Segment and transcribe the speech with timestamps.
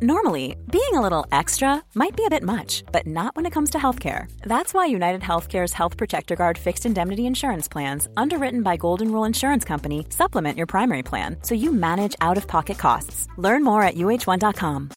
[0.00, 3.70] Normally, being a little extra might be a bit much, but not when it comes
[3.70, 4.30] to healthcare.
[4.42, 9.24] That's why United Healthcare's Health Protector Guard fixed indemnity insurance plans, underwritten by Golden Rule
[9.26, 13.26] Insurance Company, supplement your primary plan so you manage out of pocket costs.
[13.38, 14.90] Learn more at uh1.com.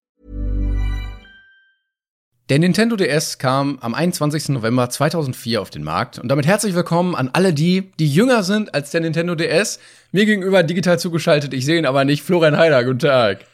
[2.49, 4.49] Der Nintendo DS kam am 21.
[4.49, 8.75] November 2004 auf den Markt und damit herzlich willkommen an alle die, die jünger sind
[8.75, 9.79] als der Nintendo DS.
[10.11, 13.45] Mir gegenüber digital zugeschaltet, ich sehe ihn aber nicht, Florian Heider, guten Tag.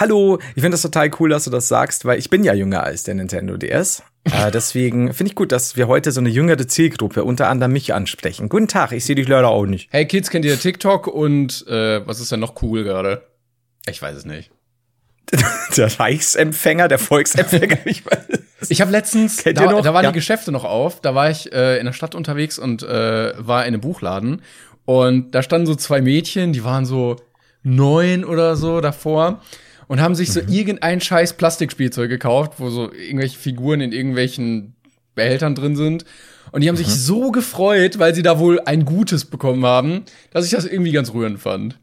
[0.00, 2.84] Hallo, ich finde das total cool, dass du das sagst, weil ich bin ja jünger
[2.84, 4.04] als der Nintendo DS.
[4.22, 7.92] Äh, deswegen finde ich gut, dass wir heute so eine jüngere Zielgruppe, unter anderem mich,
[7.92, 8.48] ansprechen.
[8.48, 9.88] Guten Tag, ich sehe dich leider auch nicht.
[9.90, 13.22] Hey Kids, kennt ihr TikTok und äh, was ist denn noch cool gerade?
[13.88, 14.52] Ich weiß es nicht.
[15.76, 18.68] der Reichsempfänger, der Volksempfänger, ich weiß.
[18.68, 20.12] Ich habe letztens, da, da, waren ja.
[20.12, 23.62] die Geschäfte noch auf, da war ich äh, in der Stadt unterwegs und äh, war
[23.62, 24.42] in einem Buchladen
[24.84, 27.16] und da standen so zwei Mädchen, die waren so
[27.64, 29.42] neun oder so davor
[29.88, 30.48] und haben sich so mhm.
[30.48, 34.76] irgendein scheiß Plastikspielzeug gekauft, wo so irgendwelche Figuren in irgendwelchen
[35.14, 36.04] Behältern drin sind.
[36.52, 36.84] Und die haben mhm.
[36.84, 40.92] sich so gefreut, weil sie da wohl ein Gutes bekommen haben, dass ich das irgendwie
[40.92, 41.78] ganz rührend fand.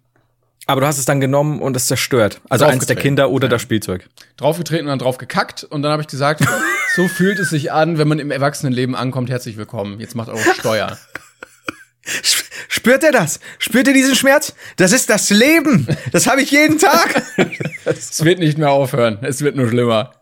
[0.67, 2.41] Aber du hast es dann genommen und es zerstört.
[2.49, 3.49] Also eins der Kinder oder ja.
[3.51, 4.07] das Spielzeug.
[4.37, 5.63] Draufgetreten und dann drauf gekackt.
[5.63, 6.43] Und dann habe ich gesagt,
[6.95, 9.29] so fühlt es sich an, wenn man im Erwachsenenleben ankommt.
[9.29, 9.99] Herzlich willkommen.
[9.99, 10.97] Jetzt macht eure Steuer.
[12.67, 13.39] Spürt er das?
[13.59, 14.53] Spürt er diesen Schmerz?
[14.77, 15.87] Das ist das Leben.
[16.11, 17.23] Das habe ich jeden Tag.
[17.85, 19.19] es wird nicht mehr aufhören.
[19.21, 20.13] Es wird nur schlimmer.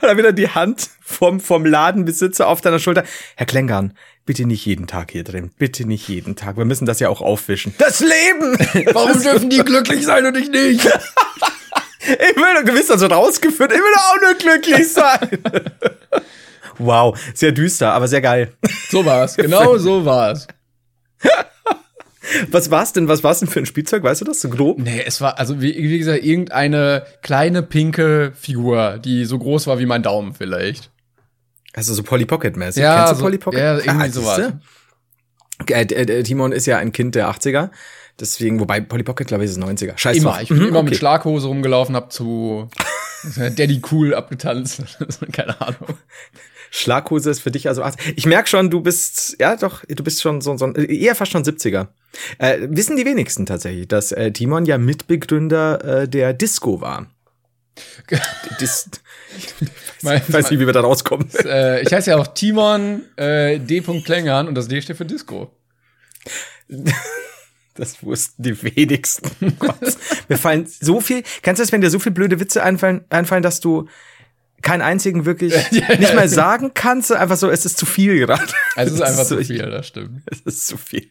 [0.00, 3.04] Und dann wieder die Hand vom, vom Ladenbesitzer auf deiner Schulter.
[3.36, 3.94] Herr Klängern,
[4.26, 5.50] bitte nicht jeden Tag hier drin.
[5.56, 6.56] Bitte nicht jeden Tag.
[6.56, 7.74] Wir müssen das ja auch aufwischen.
[7.78, 8.58] Das Leben!
[8.92, 10.84] Warum dürfen die glücklich sein und ich nicht?
[10.84, 13.72] ich will, du bist also rausgeführt.
[13.72, 15.38] Ich will auch nur glücklich sein.
[16.78, 18.52] wow, sehr düster, aber sehr geil.
[18.90, 19.36] So war's.
[19.36, 20.48] Genau so war's.
[22.50, 23.08] Was war's denn?
[23.08, 24.02] Was war's denn für ein Spielzeug?
[24.02, 24.78] Weißt du das so grob?
[24.78, 29.78] Nee, es war also wie, wie gesagt irgendeine kleine pinke Figur, die so groß war
[29.78, 30.90] wie mein Daumen vielleicht.
[31.74, 32.82] Also so Polly Pocket mäßig.
[32.82, 33.60] Ja, Kennst du so, Polly Pocket?
[33.60, 34.52] Ja, irgendwie ah, sowas.
[35.68, 37.70] Äh, äh, Timon ist ja ein Kind der 80er.
[38.20, 39.96] Deswegen, wobei Polly Pocket, glaube ich, ist 90er.
[39.96, 40.30] Scheiß Immer.
[40.30, 40.42] Drauf.
[40.42, 40.90] Ich bin mhm, immer okay.
[40.90, 42.68] mit Schlaghose rumgelaufen, hab zu
[43.36, 44.82] Daddy Cool abgetanzt.
[45.32, 45.98] Keine Ahnung.
[46.70, 47.82] Schlaghose ist für dich also
[48.16, 51.44] Ich merk schon, du bist, ja doch, du bist schon so, so eher fast schon
[51.44, 51.88] 70er.
[52.38, 57.06] Äh, wissen die wenigsten tatsächlich, dass äh, Timon ja Mitbegründer äh, der Disco war.
[58.60, 58.90] Dis
[60.00, 61.28] ich weiß nicht, wie wir da rauskommen.
[61.44, 63.80] Äh, ich heiße ja auch Timon äh, D.
[63.80, 65.50] Klängern und das D steht für Disco.
[67.74, 69.56] Das wussten die wenigsten.
[70.28, 71.22] Mir fallen so viel.
[71.42, 73.86] Kennst du das, wenn dir so viel blöde Witze einfallen, einfallen dass du
[74.62, 78.52] keinen einzigen wirklich nicht mal sagen kannst, einfach so, es ist zu viel gerade.
[78.76, 80.22] Es ist einfach zu viel, das stimmt.
[80.26, 81.08] Es ist zu viel.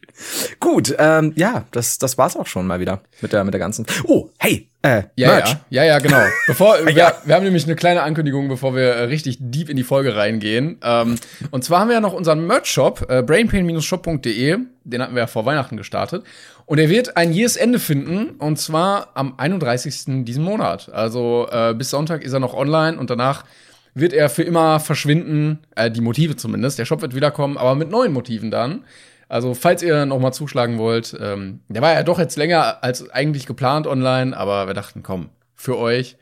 [0.59, 3.85] Gut, ähm, ja, das, das war's auch schon mal wieder mit der, mit der ganzen.
[4.03, 5.57] Oh, hey, äh, ja, Merch.
[5.69, 6.23] ja, ja, ja, genau.
[6.45, 7.13] Bevor wir, ja.
[7.25, 10.77] wir haben nämlich eine kleine Ankündigung, bevor wir äh, richtig deep in die Folge reingehen.
[10.83, 11.15] Ähm,
[11.51, 15.45] und zwar haben wir ja noch unseren Merch-Shop, äh, brainpain-shop.de, den hatten wir ja vor
[15.45, 16.23] Weihnachten gestartet.
[16.67, 20.25] Und er wird ein jähes Ende finden, und zwar am 31.
[20.25, 20.89] diesen Monat.
[20.91, 23.45] Also äh, bis Sonntag ist er noch online und danach
[23.93, 26.77] wird er für immer verschwinden, äh, die Motive zumindest.
[26.77, 28.83] Der Shop wird wiederkommen, aber mit neuen Motiven dann.
[29.29, 33.09] Also, falls ihr noch mal zuschlagen wollt, ähm, der war ja doch jetzt länger als
[33.09, 36.17] eigentlich geplant online, aber wir dachten, komm, für euch.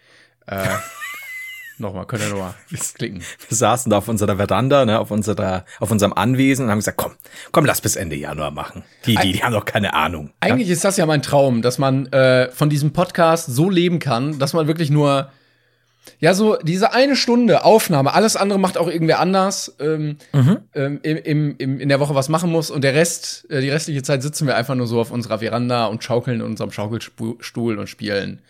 [0.46, 0.64] Äh,
[1.78, 2.56] nochmal, könnt ihr nochmal
[2.96, 3.22] klicken.
[3.48, 6.98] Wir saßen da auf unserer Veranda, ne, auf unserer, auf unserem Anwesen und haben gesagt,
[6.98, 7.14] komm,
[7.52, 8.84] komm, lass bis Ende Januar machen.
[9.06, 10.32] Die, die, die haben doch keine Ahnung.
[10.40, 10.74] Eigentlich ja?
[10.74, 14.54] ist das ja mein Traum, dass man äh, von diesem Podcast so leben kann, dass
[14.54, 15.30] man wirklich nur
[16.20, 20.58] ja, so diese eine Stunde Aufnahme, alles andere macht auch irgendwer anders ähm, mhm.
[20.74, 24.04] ähm, im, im, in der Woche was machen muss und der Rest, äh, die restliche
[24.04, 27.88] Zeit sitzen wir einfach nur so auf unserer Veranda und schaukeln in unserem Schaukelstuhl und
[27.88, 28.42] spielen.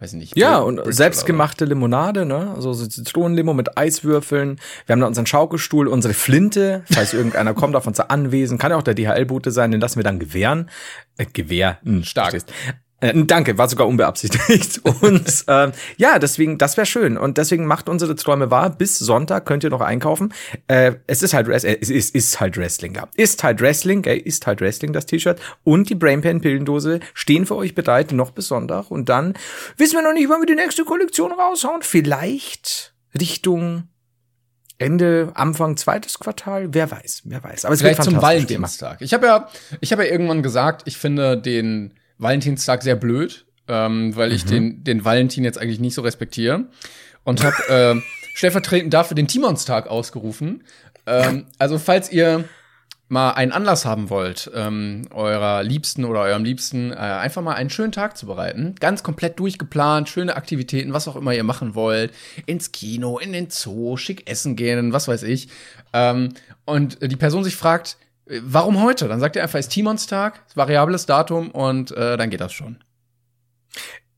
[0.00, 0.34] Weiß nicht.
[0.34, 2.52] Ja, und Bridge selbstgemachte Limonade, ne?
[2.54, 4.58] Also so Zitronenlimo mit Eiswürfeln.
[4.86, 8.56] Wir haben da unseren Schaukelstuhl, unsere Flinte, falls irgendeiner kommt auf unser Anwesen.
[8.56, 10.70] Kann ja auch der DHL-Bote sein, den lassen wir dann gewähren.
[11.18, 11.78] Äh, Gewehr.
[11.84, 12.30] Hm, Stark.
[12.30, 12.52] Verstehst.
[13.00, 14.80] Äh, danke, war sogar unbeabsichtigt.
[15.02, 17.16] Und äh, ja, deswegen, das wäre schön.
[17.16, 18.70] Und deswegen macht unsere Träume wahr.
[18.70, 20.32] Bis Sonntag könnt ihr noch einkaufen.
[20.68, 22.94] Äh, es ist halt äh, es ist, ist halt Wrestling.
[22.94, 23.08] Ja.
[23.16, 25.40] Ist halt Wrestling, äh, ist halt Wrestling, das T-Shirt.
[25.64, 28.90] Und die Brainpan Pillendose stehen für euch bereit, noch bis Sonntag.
[28.90, 29.34] Und dann
[29.76, 31.82] wissen wir noch nicht, wann wir die nächste Kollektion raushauen.
[31.82, 33.84] Vielleicht Richtung
[34.80, 37.66] Ende, Anfang zweites Quartal, wer weiß, wer weiß.
[37.66, 39.02] Aber es Vielleicht wird zum Valentinstag.
[39.02, 39.48] Ich habe ja,
[39.80, 44.50] ich habe ja irgendwann gesagt, ich finde den Valentinstag sehr blöd, ähm, weil ich mhm.
[44.50, 46.66] den, den Valentin jetzt eigentlich nicht so respektiere.
[47.24, 48.00] Und habe äh,
[48.34, 50.64] stellvertretend dafür den Timonstag ausgerufen.
[51.06, 52.44] Ähm, also falls ihr
[53.10, 57.68] mal einen Anlass haben wollt, ähm, eurer Liebsten oder eurem Liebsten äh, einfach mal einen
[57.68, 62.12] schönen Tag zu bereiten, ganz komplett durchgeplant, schöne Aktivitäten, was auch immer ihr machen wollt,
[62.46, 65.48] ins Kino, in den Zoo, schick essen gehen, was weiß ich,
[65.92, 66.34] ähm,
[66.64, 67.96] und die Person sich fragt,
[68.42, 69.08] warum heute?
[69.08, 72.78] Dann sagt ihr einfach, es ist Timons-Tag, variables Datum und äh, dann geht das schon.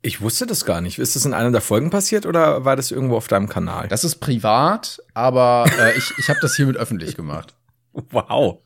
[0.04, 0.98] Ich wusste das gar nicht.
[0.98, 3.86] Ist das in einer der Folgen passiert oder war das irgendwo auf deinem Kanal?
[3.88, 7.54] Das ist privat, aber äh, ich, ich habe das hiermit öffentlich gemacht.
[8.10, 8.60] Wow.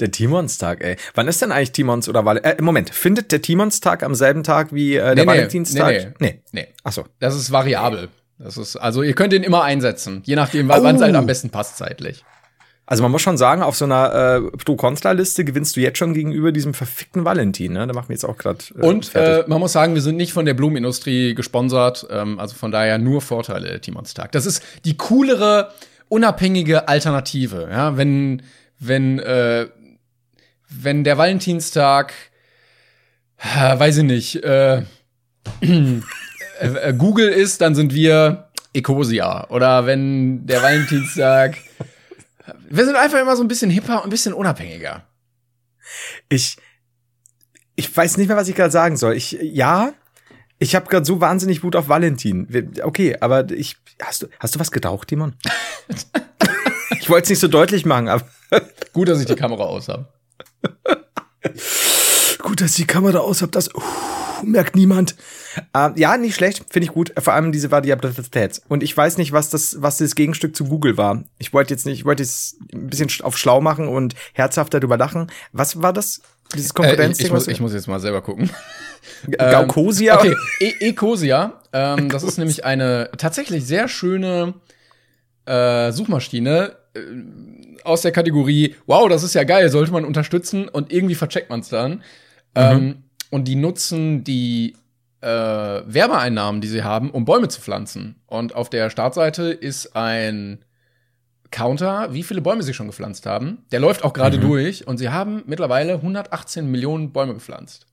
[0.00, 0.96] Der Timonstag, ey.
[1.14, 4.72] Wann ist denn eigentlich Timons oder Val äh, Moment, findet der Timonstag am selben Tag
[4.74, 6.16] wie äh, der Nee, nee, Valentinstag?
[6.18, 6.42] nee, nee.
[6.50, 6.66] Nee.
[6.82, 7.04] Ach so.
[7.20, 8.08] Das ist variabel.
[8.36, 11.04] Das ist, also ihr könnt den immer einsetzen, je nachdem, wann es Oh.
[11.04, 12.24] halt am besten passt zeitlich.
[12.86, 16.52] Also man muss schon sagen, auf so einer äh, Pro-Contra-Liste gewinnst du jetzt schon gegenüber
[16.52, 17.86] diesem verfickten Valentin, ne?
[17.86, 19.46] Da macht mir jetzt auch gerade äh, Und fertig.
[19.46, 22.98] äh, man muss sagen, wir sind nicht von der Blumenindustrie gesponsert, ähm, also von daher
[22.98, 24.32] nur Vorteile der Timonstag.
[24.32, 25.70] Das ist die coolere,
[26.08, 27.68] unabhängige Alternative.
[27.70, 28.42] Ja, wenn
[28.78, 29.66] wenn äh,
[30.68, 32.12] wenn der Valentinstag,
[33.38, 34.78] äh, weiß ich nicht, äh,
[35.60, 36.00] äh,
[36.60, 39.48] äh, Google ist, dann sind wir Ecosia.
[39.50, 41.56] Oder wenn der Valentinstag,
[42.68, 45.06] wir sind einfach immer so ein bisschen hipper und ein bisschen unabhängiger.
[46.28, 46.56] ich
[47.76, 49.14] ich weiß nicht mehr, was ich gerade sagen soll.
[49.14, 49.92] Ich ja,
[50.58, 52.72] ich habe gerade so wahnsinnig Wut auf Valentin.
[52.82, 55.34] Okay, aber ich hast du hast du was gedaucht, Timon?
[57.00, 58.24] ich wollte es nicht so deutlich machen, aber
[58.92, 60.08] Gut, dass ich die Kamera aus habe.
[62.44, 63.80] Gut, dass die Kamera aus habt, das uh,
[64.44, 65.16] merkt niemand.
[65.72, 67.10] Ähm, ja, nicht schlecht, finde ich gut.
[67.18, 68.60] Vor allem diese Variabilität.
[68.68, 71.24] Und ich weiß nicht, was das, was das Gegenstück zu Google war.
[71.38, 74.78] Ich wollte jetzt nicht, ich wollte jetzt ein bisschen sch- auf schlau machen und herzhafter
[74.78, 75.30] drüber lachen.
[75.52, 76.20] Was war das?
[76.54, 78.50] Dieses Äh, ich, ich, muss, ich muss jetzt mal selber gucken.
[79.38, 80.18] Gaukosia?
[80.18, 81.62] Okay, e Ecosia.
[81.72, 84.52] Ähm, das ist nämlich eine tatsächlich sehr schöne
[85.46, 87.00] äh, Suchmaschine äh,
[87.84, 91.60] aus der Kategorie, wow, das ist ja geil, sollte man unterstützen und irgendwie vercheckt man
[91.60, 92.02] es dann.
[92.54, 94.76] Ähm, und die nutzen die
[95.20, 98.16] äh, Werbeeinnahmen, die sie haben, um Bäume zu pflanzen.
[98.26, 100.64] Und auf der Startseite ist ein
[101.50, 103.64] Counter, wie viele Bäume sie schon gepflanzt haben.
[103.70, 107.86] Der läuft auch gerade durch und sie haben mittlerweile 118 Millionen Bäume gepflanzt.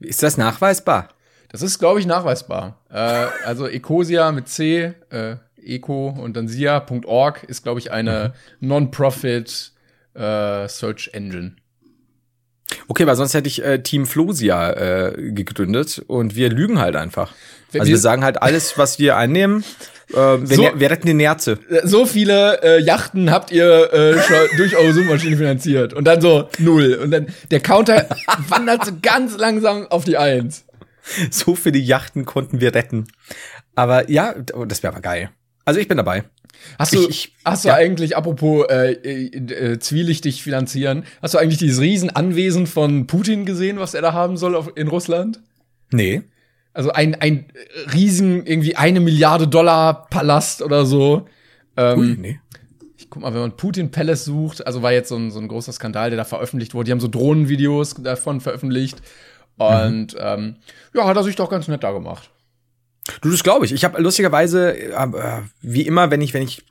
[0.00, 1.08] Ist das nachweisbar?
[1.48, 2.80] Das ist, glaube ich, nachweisbar.
[2.90, 9.72] Äh, also Ecosia mit C, äh, eco und dann sia.org ist, glaube ich, eine Non-Profit
[10.14, 11.56] äh, Search Engine.
[12.88, 17.32] Okay, weil sonst hätte ich äh, Team Flosia äh, gegründet und wir lügen halt einfach.
[17.70, 19.64] Wir- Also wir wir- sagen halt alles, was wir einnehmen.
[20.10, 21.58] Äh, wir, So- ne- wir retten die Nerze.
[21.68, 25.94] Äh, So viele äh, Yachten habt ihr äh, schon durch eure Suchmaschine finanziert.
[25.94, 26.94] Und dann so null.
[27.02, 28.06] Und dann der Counter
[28.48, 30.64] wandert so ganz langsam auf die Eins.
[31.32, 33.08] So viele Yachten konnten wir retten.
[33.74, 35.30] Aber ja, oh, das wäre aber geil.
[35.66, 36.24] Also ich bin dabei.
[36.78, 37.74] Hast du, Ich- ich- hast du ja.
[37.74, 43.78] eigentlich, apropos äh, äh, äh, zwielichtig finanzieren, hast du eigentlich dieses Riesenanwesen von Putin gesehen,
[43.78, 45.40] was er da haben soll auf, in Russland?
[45.92, 46.22] Nee.
[46.72, 47.46] Also ein, ein
[47.92, 51.26] riesen, irgendwie eine Milliarde Dollar Palast oder so.
[51.76, 52.40] Ähm, Ui, nee.
[52.96, 55.48] Ich guck mal, wenn man Putin Palace sucht, also war jetzt so ein, so ein
[55.48, 56.86] großer Skandal, der da veröffentlicht wurde.
[56.86, 59.00] Die haben so Drohnenvideos davon veröffentlicht.
[59.58, 60.56] Und ähm,
[60.94, 62.30] ja, hat er sich doch ganz nett da gemacht.
[63.20, 63.72] Du, das glaube ich.
[63.72, 66.64] Ich habe lustigerweise, äh, wie immer, wenn ich, wenn ich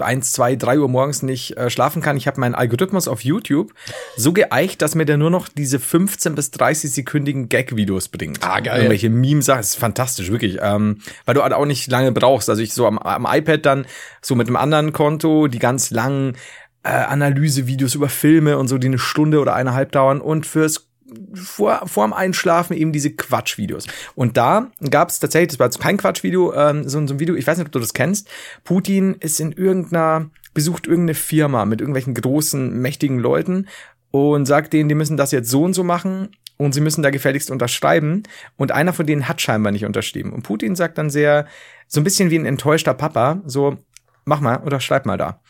[0.00, 3.72] eins, zwei, drei Uhr morgens nicht äh, schlafen kann, ich habe meinen Algorithmus auf YouTube
[4.16, 8.38] so geeicht, dass mir der nur noch diese 15 bis 30 sekündigen Gag-Videos bringt.
[8.42, 8.78] Ah, geil.
[8.78, 10.58] Irgendwelche Meme-Sachen, das ist fantastisch, wirklich.
[10.60, 12.50] Ähm, weil du halt auch nicht lange brauchst.
[12.50, 13.86] Also ich so am, am iPad dann
[14.20, 16.36] so mit einem anderen Konto die ganz langen
[16.82, 20.88] äh, Analysevideos über Filme und so, die eine Stunde oder eineinhalb dauern und fürs
[21.34, 23.86] vor, vorm Einschlafen eben diese Quatschvideos.
[24.14, 27.34] Und da gab es tatsächlich, das war jetzt kein Quatschvideo, ähm, so, so ein Video,
[27.34, 28.28] ich weiß nicht, ob du das kennst.
[28.64, 33.68] Putin ist in irgendeiner, besucht irgendeine Firma mit irgendwelchen großen, mächtigen Leuten
[34.10, 37.10] und sagt denen, die müssen das jetzt so und so machen und sie müssen da
[37.10, 38.22] gefälligst unterschreiben.
[38.56, 40.32] Und einer von denen hat scheinbar nicht unterschrieben.
[40.32, 41.46] Und Putin sagt dann sehr,
[41.86, 43.76] so ein bisschen wie ein enttäuschter Papa, so,
[44.24, 45.40] mach mal, unterschreib mal da.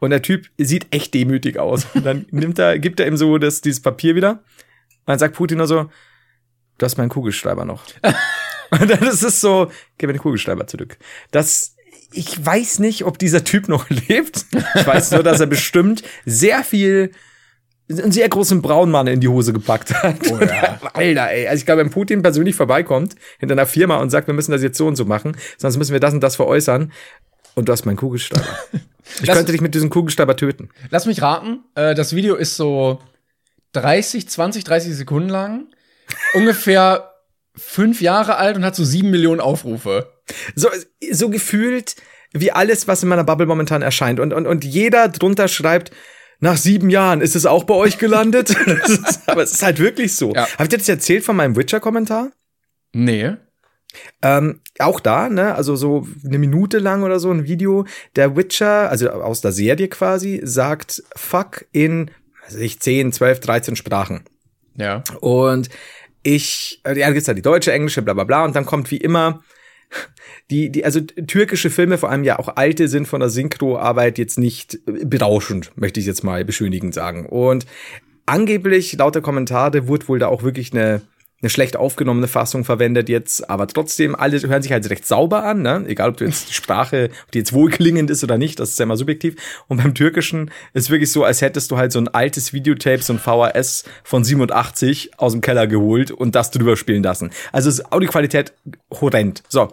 [0.00, 1.86] Und der Typ sieht echt demütig aus.
[1.94, 4.42] Und dann nimmt er, gibt er ihm so das, dieses Papier wieder.
[5.06, 5.90] Dann sagt Putin nur so,
[6.78, 7.84] du hast meinen Kugelschreiber noch.
[8.70, 10.96] Und dann ist es so, gib mir den Kugelschreiber zurück.
[11.32, 11.74] Das,
[12.12, 14.46] ich weiß nicht, ob dieser Typ noch lebt.
[14.76, 17.10] Ich weiß nur, dass er bestimmt sehr viel,
[17.90, 20.16] einen sehr großen Braunmann in die Hose gepackt hat.
[20.30, 20.78] Oh ja.
[20.92, 21.48] Alter, ey.
[21.48, 24.62] Also ich glaube, wenn Putin persönlich vorbeikommt hinter einer Firma und sagt, wir müssen das
[24.62, 26.92] jetzt so und so machen, sonst müssen wir das und das veräußern.
[27.56, 28.46] Und du hast meinen Kugelschreiber.
[29.20, 30.68] Ich Das- könnte dich mit diesem Kugelschreiber töten.
[30.90, 33.00] Lass mich raten, äh, das Video ist so
[33.72, 35.66] 30, 20, 30 Sekunden lang,
[36.34, 37.14] ungefähr
[37.56, 40.12] fünf Jahre alt und hat so sieben Millionen Aufrufe.
[40.54, 40.68] so,
[41.10, 41.96] so gefühlt
[42.32, 44.20] wie alles, was in meiner Bubble momentan erscheint.
[44.20, 45.90] Und, und, und jeder drunter schreibt,
[46.38, 48.50] nach sieben Jahren ist es auch bei euch gelandet.
[48.66, 50.32] ist, aber es ist halt wirklich so.
[50.32, 50.46] Ja.
[50.46, 52.30] Hab ich dir das erzählt von meinem Witcher-Kommentar?
[52.92, 53.34] Nee.
[54.22, 58.88] Ähm, auch da, ne, also so eine Minute lang oder so ein Video, der Witcher,
[58.88, 62.10] also aus der Serie quasi, sagt fuck in,
[62.52, 64.24] weiß ich, 10, 12, 13 Sprachen.
[64.76, 65.02] Ja.
[65.20, 65.68] Und
[66.22, 68.98] ich, äh, ja, gibt's da die deutsche, englische, bla bla bla, und dann kommt wie
[68.98, 69.42] immer
[70.50, 74.38] die, die, also türkische Filme, vor allem ja auch alte, sind von der Synchroarbeit jetzt
[74.38, 77.26] nicht berauschend, möchte ich jetzt mal beschönigend sagen.
[77.26, 77.66] Und
[78.26, 81.02] angeblich, laut der Kommentare, wurde wohl da auch wirklich eine
[81.42, 85.62] eine schlecht aufgenommene Fassung verwendet jetzt, aber trotzdem, alle hören sich halt recht sauber an,
[85.62, 85.84] ne?
[85.86, 88.78] Egal, ob du jetzt die Sprache, ob die jetzt wohlklingend ist oder nicht, das ist
[88.78, 89.36] ja immer subjektiv.
[89.66, 93.14] Und beim Türkischen ist wirklich so, als hättest du halt so ein altes Videotape, so
[93.14, 97.30] ein VHS von 87 aus dem Keller geholt und das drüber spielen lassen.
[97.52, 98.52] Also ist Audioqualität
[98.90, 99.42] horrend.
[99.48, 99.68] So.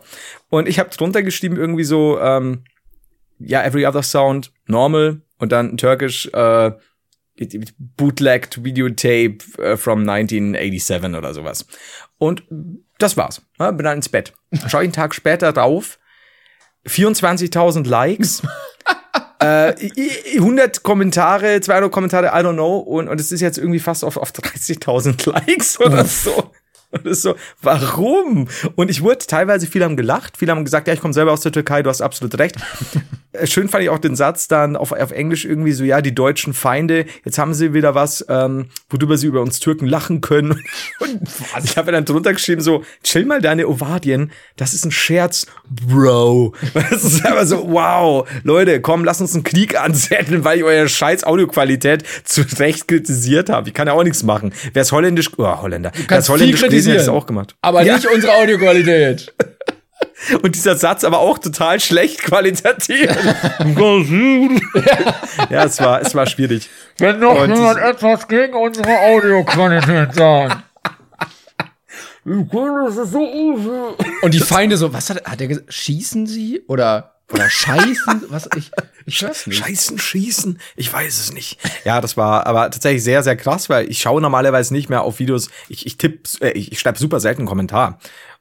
[0.49, 2.63] Und ich habe drunter geschrieben irgendwie so, ähm,
[3.39, 6.71] ja, every other sound normal und dann türkisch, äh,
[7.77, 11.65] bootlegged Videotape äh, from 1987 oder sowas.
[12.17, 12.43] Und
[12.97, 13.41] das war's.
[13.59, 14.33] Ja, bin dann ins Bett.
[14.67, 15.99] Schau ich einen Tag später drauf.
[16.87, 18.41] 24.000 Likes.
[19.39, 19.73] äh,
[20.35, 22.77] 100 Kommentare, 200 Kommentare, I don't know.
[22.77, 26.51] Und, und es ist jetzt irgendwie fast auf, auf 30.000 Likes oder so.
[26.89, 28.47] Und ist so, warum?
[28.75, 31.41] Und ich wurde teilweise, viele haben gelacht, viele haben gesagt, ja, ich komme selber aus
[31.41, 32.55] der Türkei, du hast absolut recht.
[33.37, 36.13] Äh, schön fand ich auch den Satz dann auf, auf Englisch irgendwie so, ja, die
[36.13, 40.51] deutschen Feinde, jetzt haben sie wieder was, ähm, worüber sie über uns Türken lachen können.
[40.99, 45.45] Und ich habe dann drunter geschrieben so, chill mal deine Ovadien, das ist ein Scherz,
[45.69, 46.53] Bro.
[46.73, 50.87] Das ist aber so, wow, Leute, komm, lass uns einen Krieg anzetteln, weil ich eure
[50.87, 53.69] scheiß Audioqualität zu Recht kritisiert habe.
[53.69, 54.53] Ich kann ja auch nichts machen.
[54.73, 57.55] Wer ist holländisch, oh, Holländer, wer ist holländisch gelesen, hätte es auch gemacht.
[57.61, 57.95] Aber ja.
[57.95, 59.33] nicht unsere Audioqualität.
[60.41, 63.09] Und dieser Satz aber auch total schlecht qualitativ.
[65.49, 66.69] ja, es war, es war schwierig.
[66.97, 70.63] Wenn noch Und jemand etwas gegen unsere Audioqualität sagt.
[72.25, 72.51] Und
[74.33, 75.73] die Feinde so, was hat, hat er gesagt?
[75.73, 76.61] Schießen sie?
[76.67, 78.23] Oder, oder scheißen?
[78.27, 78.71] Was, ich,
[79.05, 79.59] ich weiß nicht.
[79.59, 80.59] Scheißen, schießen?
[80.75, 81.57] Ich weiß es nicht.
[81.85, 85.19] Ja, das war aber tatsächlich sehr, sehr krass, weil ich schaue normalerweise nicht mehr auf
[85.19, 85.49] Videos.
[85.69, 87.99] Ich, ich tippe, äh, ich, ich schreibe super selten einen Kommentar.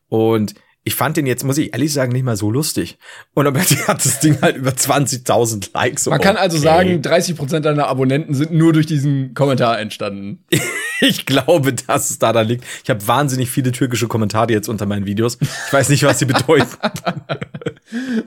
[0.08, 0.54] Und
[0.86, 2.96] ich fand den jetzt, muss ich ehrlich sagen, nicht mal so lustig.
[3.34, 6.06] Und aber hat das Ding halt über 20.000 Likes.
[6.06, 10.44] Man kann also sagen, 30 Prozent deiner Abonnenten sind nur durch diesen Kommentar entstanden.
[11.00, 12.64] ich glaube, dass es da da liegt.
[12.84, 15.38] Ich habe wahnsinnig viele türkische Kommentare jetzt unter meinen Videos.
[15.40, 16.68] Ich weiß nicht, was sie bedeuten.
[16.80, 17.04] oh,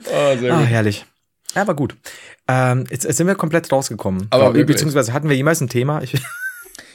[0.04, 0.50] sehr ah, gut.
[0.50, 1.06] Ah, herrlich.
[1.54, 1.96] Ja, aber gut.
[2.46, 4.26] Ähm, jetzt, jetzt sind wir komplett rausgekommen.
[4.28, 6.02] Aber beziehungsweise hatten wir jemals ein Thema?
[6.02, 6.12] Ich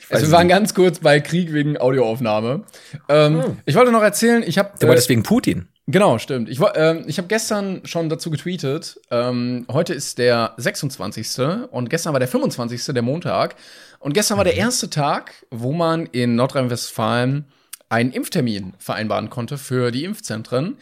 [0.09, 2.63] also wir waren ganz kurz bei Krieg wegen Audioaufnahme.
[3.09, 3.57] Ähm, hm.
[3.65, 4.71] Ich wollte noch erzählen, ich habe.
[4.79, 5.67] Du wolltest äh, wegen Putin.
[5.87, 6.49] Genau, stimmt.
[6.49, 8.99] Ich, äh, ich habe gestern schon dazu getweetet.
[9.11, 11.39] Ähm, heute ist der 26.
[11.69, 12.85] und gestern war der 25.
[12.85, 13.55] der Montag.
[13.99, 14.59] Und gestern war der mhm.
[14.59, 17.45] erste Tag, wo man in Nordrhein-Westfalen
[17.89, 20.77] einen Impftermin vereinbaren konnte für die Impfzentren.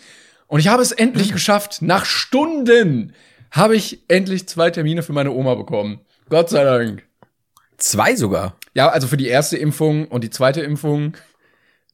[0.48, 1.34] Und ich habe es endlich mhm.
[1.34, 1.82] geschafft.
[1.82, 3.14] Nach Stunden
[3.52, 6.00] habe ich endlich zwei Termine für meine Oma bekommen.
[6.30, 7.04] Gott sei Dank.
[7.78, 8.56] Zwei sogar.
[8.74, 11.16] Ja, also für die erste Impfung und die zweite Impfung.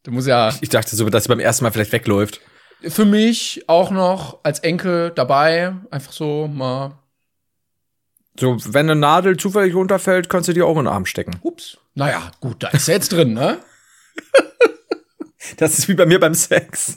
[0.03, 0.53] Du musst ja.
[0.61, 2.41] Ich dachte so, dass sie beim ersten Mal vielleicht wegläuft.
[2.81, 5.73] Für mich auch noch als Enkel dabei.
[5.91, 6.97] Einfach so mal.
[8.39, 11.37] So, wenn eine Nadel zufällig runterfällt, kannst du dir auch in den Arm stecken.
[11.41, 11.77] Ups.
[11.95, 13.57] Naja, gut, da ist er jetzt drin, ne?
[15.57, 16.93] Das ist wie bei mir beim Sex.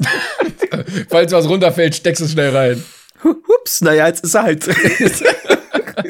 [1.08, 2.84] Falls was runterfällt, steckst du schnell rein.
[3.24, 4.68] Ups, naja, jetzt ist er halt.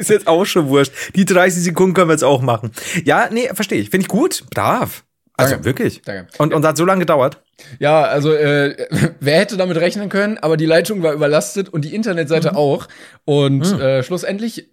[0.03, 0.93] ist jetzt auch schon wurscht.
[1.15, 2.71] Die 30 Sekunden können wir jetzt auch machen.
[3.03, 3.89] Ja, nee, verstehe ich.
[3.89, 4.43] Finde ich gut.
[4.51, 5.03] Brav.
[5.35, 5.65] Also Danke.
[5.65, 6.01] wirklich.
[6.03, 6.27] Danke.
[6.37, 7.41] Und, und hat so lange gedauert?
[7.79, 8.87] Ja, also äh,
[9.19, 12.57] wer hätte damit rechnen können, aber die Leitung war überlastet und die Internetseite mhm.
[12.57, 12.87] auch.
[13.25, 13.81] Und mhm.
[13.81, 14.69] äh, schlussendlich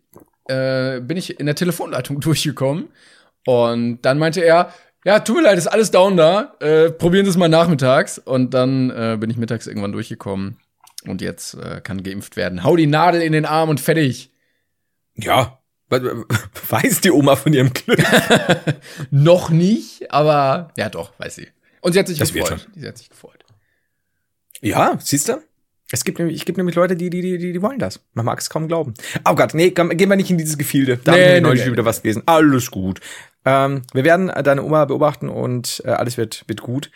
[0.49, 2.89] äh, bin ich in der Telefonleitung durchgekommen.
[3.47, 4.73] Und dann meinte er,
[5.05, 6.57] ja, tut mir leid, ist alles down da.
[6.61, 8.19] Äh, probieren Sie es mal nachmittags.
[8.19, 10.59] Und dann äh, bin ich mittags irgendwann durchgekommen.
[11.07, 12.63] Und jetzt äh, kann geimpft werden.
[12.65, 14.30] Hau die Nadel in den Arm und fertig.
[15.25, 15.59] Ja.
[16.69, 17.99] Weiß die Oma von ihrem Glück?
[19.11, 21.49] Noch nicht, aber ja doch, weiß sie.
[21.81, 22.69] Und sie hat sich das gefreut.
[22.77, 23.45] Sie hat sich gefreut.
[24.61, 25.43] Ja, siehst du?
[25.93, 28.01] Es gibt nämlich, ich gibt nämlich Leute, die, die, die, die wollen das.
[28.13, 28.95] Man mag es kaum glauben.
[29.29, 31.01] Oh Gott, nee, komm, gehen wir nicht in dieses Gefilde.
[31.03, 32.23] Da nee, haben wir neulich nee, wieder was gelesen.
[32.27, 33.01] Alles gut.
[33.45, 36.93] Ähm, wir werden deine Oma beobachten und äh, alles wird, wird gut.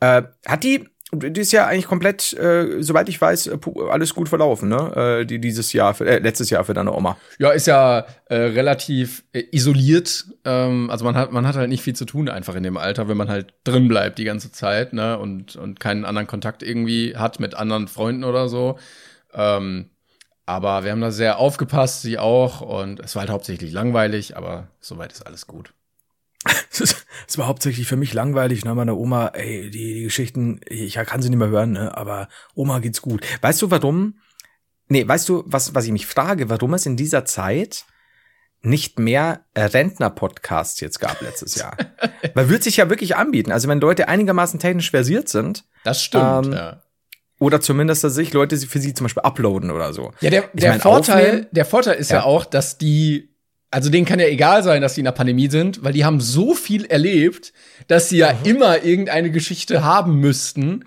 [0.00, 3.58] Äh, hat die, die ist ja eigentlich komplett, äh, soweit ich weiß, äh,
[3.90, 5.20] alles gut verlaufen, ne?
[5.20, 7.16] Äh, die dieses Jahr, für, äh, letztes Jahr für deine Oma.
[7.38, 10.26] Ja, ist ja äh, relativ äh, isoliert.
[10.44, 13.08] Ähm, also man hat, man hat halt nicht viel zu tun einfach in dem Alter,
[13.08, 15.18] wenn man halt drin bleibt die ganze Zeit, ne?
[15.18, 18.78] Und und keinen anderen Kontakt irgendwie hat mit anderen Freunden oder so.
[19.32, 19.90] Ähm,
[20.46, 22.60] Aber wir haben da sehr aufgepasst, sie auch.
[22.60, 25.72] Und es war halt hauptsächlich langweilig, aber soweit ist alles gut.
[27.28, 31.22] Es war hauptsächlich für mich langweilig, ne, meine Oma, ey, die, die Geschichten, ich kann
[31.22, 33.24] sie nicht mehr hören, ne, aber Oma geht's gut.
[33.40, 34.18] Weißt du, warum?
[34.88, 37.84] Nee, weißt du, was, was ich mich frage, warum es in dieser Zeit
[38.62, 41.76] nicht mehr Rentner-Podcasts jetzt gab letztes Jahr?
[42.34, 43.52] Weil wird sich ja wirklich anbieten.
[43.52, 45.64] Also wenn Leute einigermaßen technisch versiert sind.
[45.84, 46.80] Das stimmt, Ähm, ja.
[47.40, 50.12] Oder zumindest, dass sich Leute für sie zum Beispiel uploaden oder so.
[50.20, 52.18] Ja, der, Ich der mein, Vorteil, aufnehmen- der Vorteil ist ja.
[52.18, 52.24] Ja.
[52.24, 53.33] auch, dass die,
[53.74, 56.20] also denen kann ja egal sein, dass die in der Pandemie sind, weil die haben
[56.20, 57.52] so viel erlebt,
[57.88, 58.38] dass sie ja Mhm.
[58.44, 60.84] immer irgendeine Geschichte haben müssten.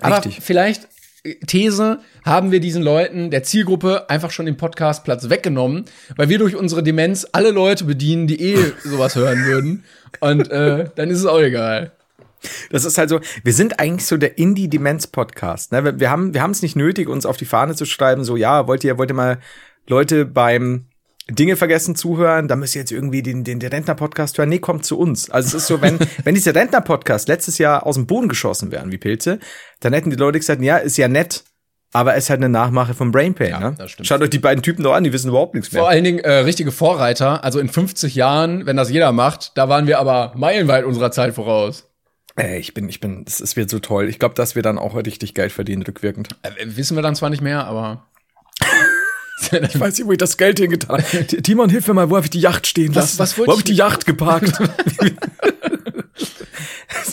[0.00, 0.40] Aber Richtig.
[0.42, 0.88] vielleicht,
[1.22, 5.84] äh, These, haben wir diesen Leuten, der Zielgruppe, einfach schon den Podcastplatz weggenommen,
[6.16, 9.84] weil wir durch unsere Demenz alle Leute bedienen, die eh sowas hören würden.
[10.18, 11.92] Und äh, dann ist es auch egal.
[12.70, 15.70] Das ist halt so, wir sind eigentlich so der Indie-Demenz-Podcast.
[15.70, 15.84] Ne?
[15.84, 18.66] Wir, wir haben wir es nicht nötig, uns auf die Fahne zu schreiben, so, ja,
[18.66, 19.38] wollt ihr, wollt ihr mal
[19.86, 20.86] Leute beim
[21.28, 24.48] Dinge vergessen zuhören, da müsst ihr jetzt irgendwie den, den, den Rentner-Podcast hören.
[24.48, 25.28] Nee, kommt zu uns.
[25.28, 28.92] Also es ist so, wenn, wenn diese Rentner-Podcast letztes Jahr aus dem Boden geschossen wären,
[28.92, 29.40] wie Pilze,
[29.80, 31.42] dann hätten die Leute gesagt, ja, ist ja nett,
[31.92, 33.50] aber ist halt eine Nachmache von Brain Pain.
[33.50, 33.74] Ja, ne?
[33.76, 34.06] das stimmt.
[34.06, 35.82] Schaut euch die beiden Typen doch an, die wissen überhaupt nichts mehr.
[35.82, 37.42] Vor allen Dingen äh, richtige Vorreiter.
[37.42, 41.34] Also in 50 Jahren, wenn das jeder macht, da waren wir aber meilenweit unserer Zeit
[41.34, 41.90] voraus.
[42.36, 44.08] Ey, ich bin, ich bin, das, es wird so toll.
[44.10, 46.36] Ich glaube, dass wir dann auch richtig Geld verdienen, rückwirkend.
[46.42, 48.06] Äh, wissen wir dann zwar nicht mehr, aber.
[49.38, 51.26] Ich weiß nicht, wo ich das Geld hingetan habe.
[51.26, 53.18] Timon, hilf mir mal, wo habe ich die Yacht stehen Was- lassen?
[53.18, 54.52] was wollte wo habe ich die Yacht geparkt?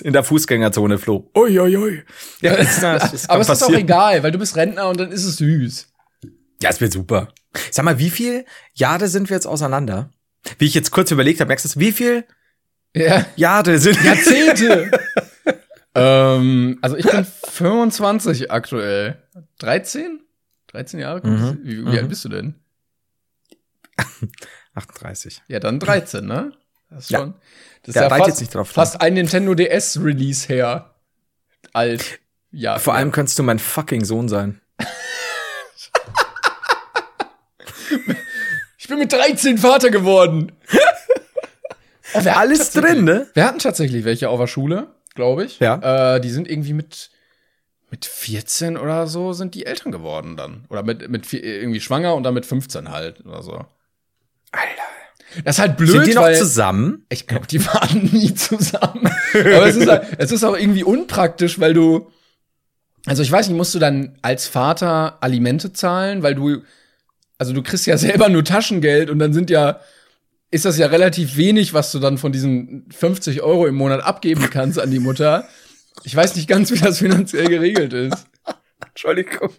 [0.04, 1.30] In der Fußgängerzone flog.
[1.38, 2.04] Ui, ui, ui.
[2.42, 5.12] Ja, das, das, das aber es ist auch egal, weil du bist Rentner und dann
[5.12, 5.88] ist es süß.
[6.62, 7.30] Ja, es wird super.
[7.72, 10.10] Sag mal, wie viel Jahre sind wir jetzt auseinander?
[10.58, 12.26] Wie ich jetzt kurz überlegt habe, merkst du, wie viel
[12.96, 13.26] Ja.
[13.36, 14.92] Jahre sind Jahrzehnte.
[15.96, 19.22] ähm, also ich bin 25 aktuell.
[19.60, 20.22] 13?
[20.74, 21.26] 13 Jahre?
[21.26, 21.60] Mhm.
[21.64, 21.88] Wie, wie Mhm.
[21.90, 22.56] alt bist du denn?
[24.76, 25.42] 38.
[25.48, 26.52] Ja, dann 13, ne?
[26.90, 27.20] Das ist Ja.
[27.20, 27.34] schon.
[27.84, 28.70] Das ist Ja, fast, jetzt nicht drauf.
[28.70, 30.96] fast ein Nintendo DS Release her.
[31.74, 32.20] Alt.
[32.52, 32.80] Ja.
[32.80, 33.14] Vor allem ja.
[33.14, 34.62] könntest du mein fucking Sohn sein.
[38.78, 40.52] Ich bin mit 13 Vater geworden.
[42.14, 43.28] Alles drin, ne?
[43.34, 45.60] Wir hatten tatsächlich welche auf der Schule, glaube ich.
[45.60, 46.16] Ja.
[46.16, 47.10] Äh, die sind irgendwie mit,
[47.94, 50.66] mit 14 oder so sind die Eltern geworden dann.
[50.70, 53.52] Oder mit, mit vier- irgendwie schwanger und dann mit 15 halt oder so.
[54.52, 55.44] Alter.
[55.46, 57.06] Das ist halt blöd, Sind die noch weil zusammen?
[57.10, 59.08] ich glaube, die waren nie zusammen.
[59.36, 62.10] Aber es ist, halt, es ist auch irgendwie unpraktisch, weil du,
[63.06, 66.64] also ich weiß nicht, musst du dann als Vater Alimente zahlen, weil du,
[67.38, 69.80] also du kriegst ja selber nur Taschengeld und dann sind ja,
[70.50, 74.50] ist das ja relativ wenig, was du dann von diesen 50 Euro im Monat abgeben
[74.50, 75.48] kannst an die Mutter.
[76.04, 78.26] Ich weiß nicht ganz, wie das finanziell geregelt ist.
[78.88, 79.50] Entschuldigung.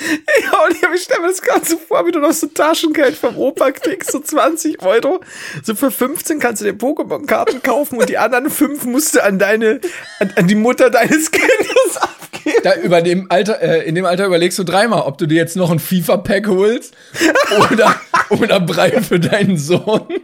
[0.00, 3.72] Ja, und ich stelle mir das so vor, wie du noch so Taschengeld vom Opa
[3.72, 5.20] kriegst, so 20 Euro.
[5.62, 9.38] So für 15 kannst du dir Pokémon-Karten kaufen und die anderen 5 musst du an
[9.38, 9.80] deine,
[10.18, 12.56] an, an die Mutter deines Kindes abgeben.
[12.64, 15.56] Da über dem Alter, äh, in dem Alter überlegst du dreimal, ob du dir jetzt
[15.56, 16.94] noch ein FIFA-Pack holst
[17.70, 20.06] oder, oder Brei für deinen Sohn.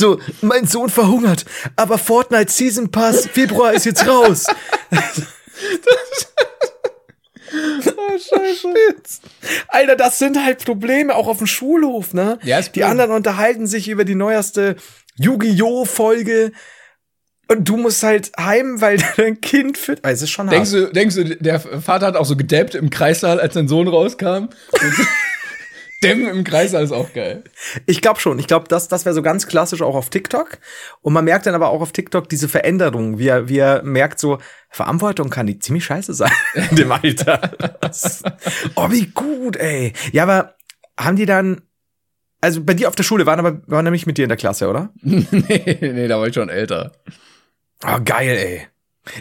[0.00, 1.44] So, mein Sohn verhungert,
[1.76, 4.46] aber Fortnite Season Pass Februar ist jetzt raus.
[7.52, 8.72] Oh, scheiße.
[9.66, 12.38] Alter, das sind halt Probleme auch auf dem Schulhof, ne?
[12.44, 14.76] Ja, ist die anderen unterhalten sich über die neueste
[15.16, 15.84] Yu-Gi-Oh!
[15.84, 16.52] Folge.
[17.48, 20.04] Und du musst halt heim, weil dein Kind fit.
[20.04, 20.54] Also, schon hart.
[20.54, 23.88] Denkst du, denkst du, der Vater hat auch so gedappt im Kreissaal, als sein Sohn
[23.88, 24.50] rauskam?
[26.02, 27.44] Dämmen im Kreissaal ist auch geil.
[27.84, 28.38] Ich glaube schon.
[28.38, 30.58] Ich glaube, das, das wäre so ganz klassisch auch auf TikTok.
[31.02, 34.18] Und man merkt dann aber auch auf TikTok diese Veränderung, wie er, wie er merkt
[34.18, 34.38] so,
[34.70, 36.32] Verantwortung kann die ziemlich scheiße sein
[36.70, 37.50] in dem Alter.
[38.76, 39.92] oh, wie gut, ey.
[40.12, 40.54] Ja, aber
[40.98, 41.60] haben die dann,
[42.40, 44.68] also bei dir auf der Schule waren aber, waren nämlich mit dir in der Klasse,
[44.68, 44.90] oder?
[45.02, 46.92] nee, nee, da war ich schon älter.
[47.84, 48.66] Oh, geil, ey.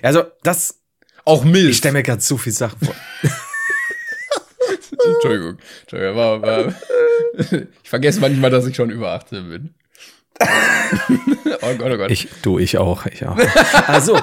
[0.01, 0.79] Also, das,
[1.25, 1.71] Auch Milch.
[1.71, 2.95] ich stelle mir gerade so viel Sachen vor.
[5.05, 5.57] Entschuldigung.
[5.81, 6.73] Entschuldigung war, war,
[7.83, 9.75] ich vergesse manchmal, dass ich schon über 18 bin.
[11.61, 12.11] oh Gott, oh Gott.
[12.11, 13.37] Ich, du, ich auch, ich auch.
[13.87, 14.17] Also,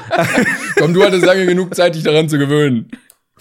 [0.78, 2.90] Komm, du hattest lange genug Zeit, dich daran zu gewöhnen.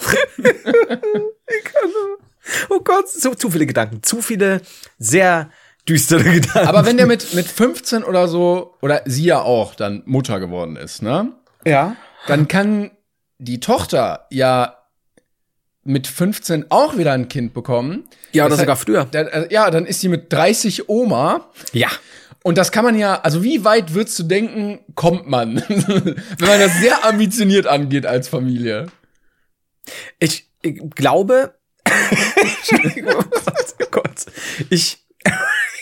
[2.70, 4.62] oh Gott, so zu viele Gedanken, zu viele
[4.98, 5.50] sehr
[5.88, 6.68] düstere Gedanken.
[6.68, 10.76] Aber wenn der mit, mit 15 oder so, oder sie ja auch dann Mutter geworden
[10.76, 11.34] ist, ne?
[11.66, 11.96] ja,
[12.28, 12.92] Dann kann
[13.38, 14.75] die Tochter ja
[15.86, 18.10] mit 15 auch wieder ein Kind bekommen.
[18.34, 19.06] ja, oder Das sogar früher.
[19.06, 21.50] Da, äh, ja, dann ist sie mit 30 Oma.
[21.72, 21.90] Ja.
[22.44, 25.56] Und das kann man ja, also wie weit würdest du denken, kommt man?
[25.68, 28.88] Wenn man das sehr ambitioniert angeht als Familie.
[30.20, 31.56] Ich, ich glaube,
[34.70, 35.06] ich,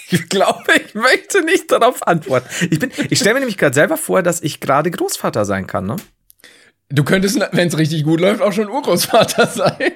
[0.09, 2.47] ich glaube, ich möchte nicht darauf antworten.
[2.71, 5.85] Ich bin, ich stelle mir nämlich gerade selber vor, dass ich gerade Großvater sein kann,
[5.85, 5.95] ne?
[6.93, 9.93] Du könntest, wenn es richtig gut läuft, auch schon Urgroßvater sein.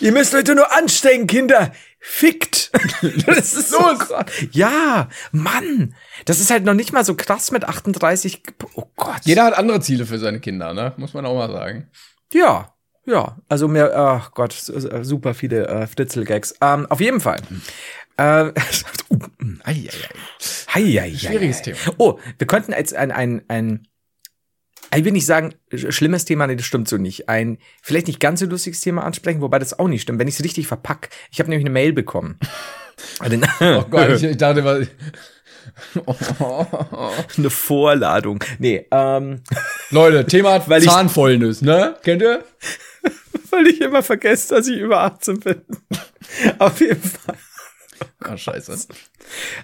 [0.00, 1.72] Ihr müsst Leute nur anstecken, Kinder.
[2.00, 2.72] Fickt.
[3.26, 4.26] Das ist so krass.
[4.50, 5.94] Ja, Mann.
[6.24, 8.42] Das ist halt noch nicht mal so krass mit 38.
[8.74, 9.20] Oh Gott.
[9.24, 10.94] Jeder hat andere Ziele für seine Kinder, ne?
[10.96, 11.88] Muss man auch mal sagen.
[12.32, 12.74] Ja.
[13.06, 16.54] Ja, also mehr, ach Gott, super viele äh, Fritzel-Gags.
[16.60, 17.40] Ähm, auf jeden Fall.
[18.16, 18.46] Äh,
[19.10, 19.18] uh,
[19.62, 20.74] ei, ei, ei.
[20.74, 21.78] Ei, ei, Schwieriges Thema.
[21.98, 23.86] Oh, wir könnten jetzt ein, ein, ein
[24.96, 27.28] ich will nicht sagen, schlimmes Thema, nee, das stimmt so nicht.
[27.28, 30.34] Ein vielleicht nicht ganz so lustiges Thema ansprechen, wobei das auch nicht stimmt, wenn ich
[30.34, 31.10] es richtig verpack.
[31.30, 32.38] Ich habe nämlich eine Mail bekommen.
[33.60, 34.86] oh Gott, ich, ich dachte, was.
[37.38, 38.42] eine Vorladung.
[38.58, 39.42] Nee, ähm.
[39.90, 41.96] Leute, Thema weil Zahnfäulnis, ne?
[42.02, 42.44] Kennt ihr?
[43.50, 45.62] weil ich immer vergesse, dass ich über 18 bin.
[46.58, 47.36] Auf jeden Fall.
[48.20, 48.76] Ah, scheiße.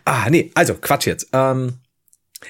[0.05, 1.29] Ah, nee, also Quatsch jetzt.
[1.33, 1.75] Ähm,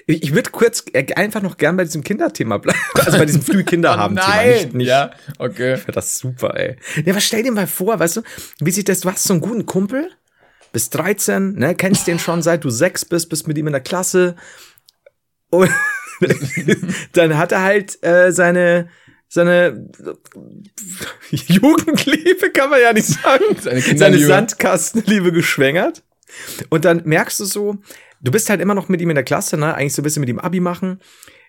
[0.06, 2.78] ich, ich würde kurz äh, einfach noch gern bei diesem Kinderthema bleiben.
[2.94, 4.28] Also bei diesem früh Kinder haben Thema.
[4.28, 4.52] Nein.
[4.52, 5.74] Nicht, nicht, ja, okay.
[5.74, 6.76] Ich das super, ey.
[7.04, 8.22] Ja, was stell dir mal vor, weißt du,
[8.60, 10.10] wie sich das, du hast so einen guten Kumpel,
[10.72, 13.82] bist 13, ne, kennst den schon seit du sechs bist, bist mit ihm in der
[13.82, 14.36] Klasse.
[15.50, 15.70] Und
[17.12, 18.88] dann hat er halt äh, seine
[19.32, 19.88] seine
[21.30, 26.02] Jugendliebe kann man ja nicht sagen, seine, seine Sandkastenliebe geschwängert.
[26.68, 27.78] Und dann merkst du so,
[28.20, 29.74] du bist halt immer noch mit ihm in der Klasse, ne?
[29.74, 31.00] Eigentlich so ein bisschen mit ihm Abi machen.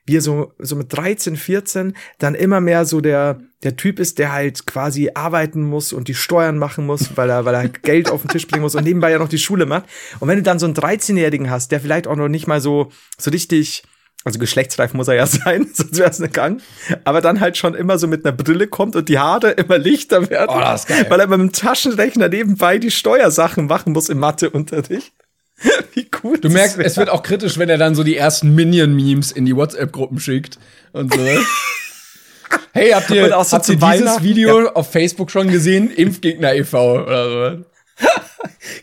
[0.06, 4.18] Wie er so, so mit 13, 14 dann immer mehr so der, der Typ ist,
[4.18, 8.10] der halt quasi arbeiten muss und die Steuern machen muss, weil er, weil er Geld
[8.10, 9.86] auf den Tisch bringen muss und nebenbei ja noch die Schule macht.
[10.20, 12.92] Und wenn du dann so einen 13-Jährigen hast, der vielleicht auch noch nicht mal so,
[13.20, 13.84] so richtig,
[14.24, 16.64] also geschlechtsreif muss er ja sein, sonst wäre es eine Gang.
[17.04, 20.32] Aber dann halt schon immer so mit einer Brille kommt und die Haare immer lichter
[20.32, 20.56] werden.
[20.56, 21.06] Oh, das ist geil.
[21.10, 25.14] Weil er mit dem Taschenrechner nebenbei die Steuersachen machen muss im Matheunterricht.
[25.93, 26.38] Wie cool.
[26.39, 29.56] Du merkst, es wird auch kritisch, wenn er dann so die ersten Minion-Memes in die
[29.56, 30.58] WhatsApp-Gruppen schickt
[30.91, 31.19] und so.
[32.74, 34.71] hey, habt ihr, so habt ihr dieses Video ja.
[34.74, 35.91] auf Facebook schon gesehen?
[35.91, 37.04] Impfgegner e.V.
[37.04, 37.65] oder so.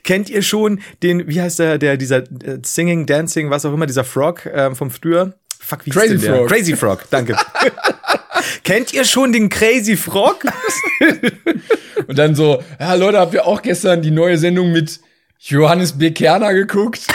[0.04, 3.86] Kennt ihr schon den, wie heißt der, der, dieser äh, Singing, Dancing, was auch immer,
[3.86, 5.34] dieser Frog ähm, vom früher?
[5.58, 6.36] Fuck, wie Crazy Frog.
[6.36, 6.46] Der?
[6.46, 7.36] Crazy Frog, danke.
[8.64, 10.44] Kennt ihr schon den Crazy Frog?
[12.06, 15.00] Und dann so, ja Leute, habt ihr auch gestern die neue Sendung mit
[15.38, 16.10] Johannes B.
[16.10, 17.06] Kerner geguckt.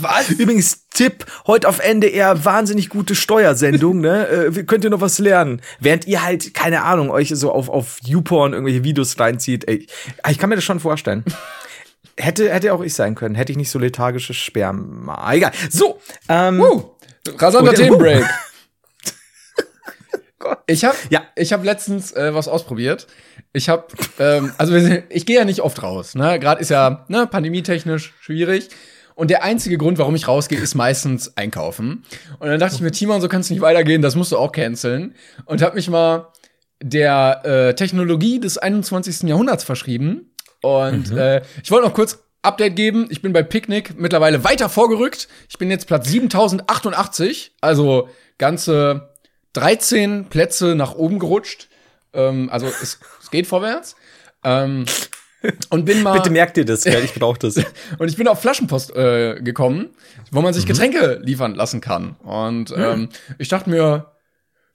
[0.00, 0.28] was?
[0.30, 4.28] Übrigens, Tipp, heute auf NDR, wahnsinnig gute Steuersendung, ne?
[4.28, 5.62] Äh, könnt ihr noch was lernen.
[5.80, 9.68] Während ihr halt, keine Ahnung, euch so auf, auf YouPorn irgendwelche Videos reinzieht.
[9.68, 9.86] Ey,
[10.28, 11.24] ich kann mir das schon vorstellen.
[12.18, 13.34] Hätte, hätte auch ich sein können.
[13.34, 15.32] Hätte ich nicht so lethargisches Sperma.
[15.32, 15.52] Egal.
[15.70, 16.60] So, ähm.
[16.60, 16.82] Uh,
[17.38, 18.24] rasanter Themenbreak.
[20.66, 21.22] Ich habe ja.
[21.36, 23.06] ich hab letztens äh, was ausprobiert.
[23.52, 23.86] Ich habe
[24.18, 24.74] ähm, also
[25.08, 26.38] ich gehe ja nicht oft raus, ne?
[26.38, 28.68] Gerade ist ja ne pandemietechnisch schwierig
[29.14, 32.04] und der einzige Grund, warum ich rausgehe, ist meistens einkaufen.
[32.38, 34.52] Und dann dachte ich mir, Timon, so kannst du nicht weitergehen, das musst du auch
[34.52, 36.28] canceln und habe mich mal
[36.82, 39.28] der äh, Technologie des 21.
[39.28, 41.18] Jahrhunderts verschrieben und mhm.
[41.18, 43.06] äh, ich wollte noch kurz Update geben.
[43.10, 45.28] Ich bin bei Picknick mittlerweile weiter vorgerückt.
[45.48, 49.11] Ich bin jetzt Platz 7088, also ganze
[49.54, 51.68] 13 Plätze nach oben gerutscht.
[52.12, 53.96] Ähm, also es, es geht vorwärts.
[54.44, 54.86] Ähm,
[55.70, 56.14] und bin mal.
[56.14, 57.02] Bitte merkt ihr das, gell?
[57.04, 57.56] ich brauche das.
[57.98, 59.90] und ich bin auf Flaschenpost äh, gekommen,
[60.30, 60.68] wo man sich mhm.
[60.68, 62.16] Getränke liefern lassen kann.
[62.22, 62.82] Und mhm.
[62.82, 64.12] ähm, ich dachte mir,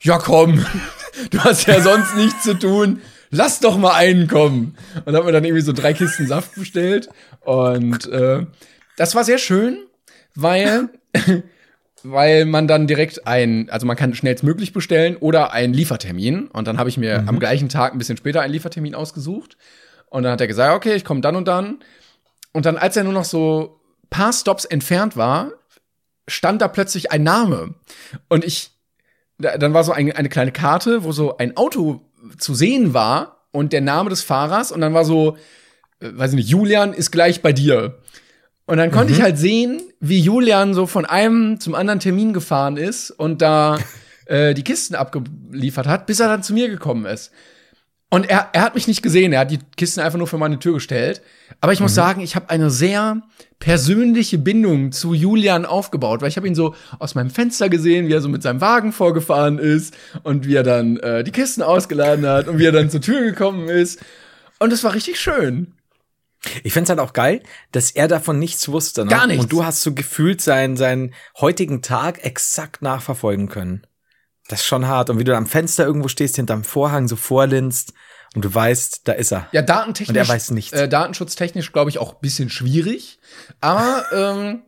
[0.01, 0.65] ja komm,
[1.31, 3.01] du hast ja sonst nichts zu tun.
[3.29, 4.77] Lass doch mal einen kommen.
[5.05, 7.09] Und hab mir dann irgendwie so drei Kisten Saft bestellt.
[7.41, 8.45] Und äh,
[8.95, 9.85] das war sehr schön,
[10.33, 10.89] weil
[12.11, 16.47] weil man dann direkt ein, also man kann schnellstmöglich bestellen oder einen Liefertermin.
[16.47, 17.29] Und dann habe ich mir mhm.
[17.29, 19.57] am gleichen Tag ein bisschen später einen Liefertermin ausgesucht.
[20.09, 21.79] Und dann hat er gesagt, okay, ich komme dann und dann.
[22.53, 25.51] Und dann, als er nur noch so paar Stops entfernt war,
[26.27, 27.75] stand da plötzlich ein Name.
[28.29, 28.71] Und ich,
[29.37, 32.01] dann war so eine, eine kleine Karte, wo so ein Auto
[32.37, 34.71] zu sehen war und der Name des Fahrers.
[34.71, 35.37] Und dann war so,
[35.99, 37.99] äh, weiß ich nicht, Julian ist gleich bei dir.
[38.67, 39.17] Und dann konnte mhm.
[39.17, 43.79] ich halt sehen, wie Julian so von einem zum anderen Termin gefahren ist und da
[44.25, 47.31] äh, die Kisten abgeliefert hat, bis er dann zu mir gekommen ist.
[48.09, 50.59] Und er, er hat mich nicht gesehen, er hat die Kisten einfach nur für meine
[50.59, 51.21] Tür gestellt.
[51.59, 51.95] Aber ich muss mhm.
[51.95, 53.21] sagen, ich habe eine sehr
[53.59, 58.13] persönliche Bindung zu Julian aufgebaut, weil ich habe ihn so aus meinem Fenster gesehen, wie
[58.13, 62.25] er so mit seinem Wagen vorgefahren ist und wie er dann äh, die Kisten ausgeladen
[62.25, 63.99] hat und wie er dann zur Tür gekommen ist.
[64.59, 65.73] Und es war richtig schön.
[66.63, 69.05] Ich find's halt auch geil, dass er davon nichts wusste.
[69.05, 69.11] Ne?
[69.11, 69.43] Gar nichts.
[69.43, 73.85] Und du hast so gefühlt seinen, seinen heutigen Tag exakt nachverfolgen können.
[74.47, 75.09] Das ist schon hart.
[75.09, 77.93] Und wie du am Fenster irgendwo stehst, hinterm Vorhang so vorlinst
[78.35, 79.47] und du weißt, da ist er.
[79.51, 80.09] Ja, datentechnisch.
[80.09, 80.73] Und er weiß nichts.
[80.73, 83.19] Äh, datenschutztechnisch, glaube ich, auch ein bisschen schwierig.
[83.61, 84.63] Aber ähm,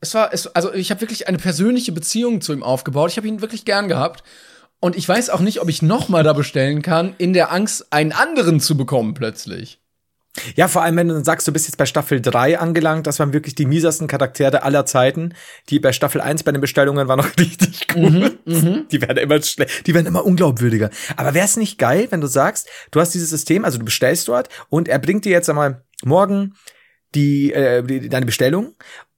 [0.00, 3.10] es war, es, also ich habe wirklich eine persönliche Beziehung zu ihm aufgebaut.
[3.10, 4.22] Ich habe ihn wirklich gern gehabt.
[4.80, 7.92] Und ich weiß auch nicht, ob ich noch mal da bestellen kann, in der Angst,
[7.92, 9.80] einen anderen zu bekommen plötzlich.
[10.54, 13.18] Ja, vor allem, wenn du dann sagst, du bist jetzt bei Staffel 3 angelangt, das
[13.18, 15.34] waren wirklich die miesesten Charaktere aller Zeiten.
[15.68, 18.38] Die bei Staffel 1 bei den Bestellungen waren noch richtig gut.
[18.46, 20.90] Mhm, die werden immer schlecht, die werden immer unglaubwürdiger.
[21.16, 24.28] Aber wäre es nicht geil, wenn du sagst, du hast dieses System, also du bestellst
[24.28, 26.54] dort und er bringt dir jetzt einmal morgen
[27.14, 28.74] die, äh, die, deine Bestellung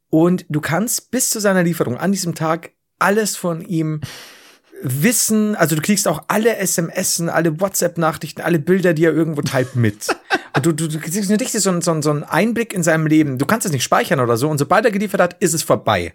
[0.09, 4.01] und du kannst bis zu seiner Lieferung an diesem Tag alles von ihm
[4.83, 9.77] wissen, also du kriegst auch alle SMSen, alle WhatsApp-Nachrichten, alle Bilder, die er irgendwo teilt,
[9.77, 10.09] mit.
[10.55, 13.39] Und du, du, du kriegst nur richtig so, so, so einen Einblick in seinem Leben.
[13.39, 14.51] Du kannst es nicht speichern oder so.
[14.51, 16.15] Und sobald er geliefert hat, ist es vorbei.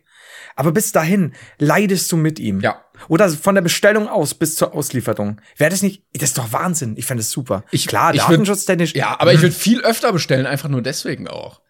[0.56, 2.62] Aber bis dahin leidest du mit ihm.
[2.62, 2.82] Ja.
[3.08, 5.42] Oder von der Bestellung aus bis zur Auslieferung.
[5.56, 6.96] Wäre das nicht, das ist doch Wahnsinn.
[6.98, 7.64] Ich fände es super.
[7.72, 8.94] Ich, Klar, ich datenschutztechnisch.
[8.96, 11.62] Ja, aber ich würde viel öfter bestellen, einfach nur deswegen auch.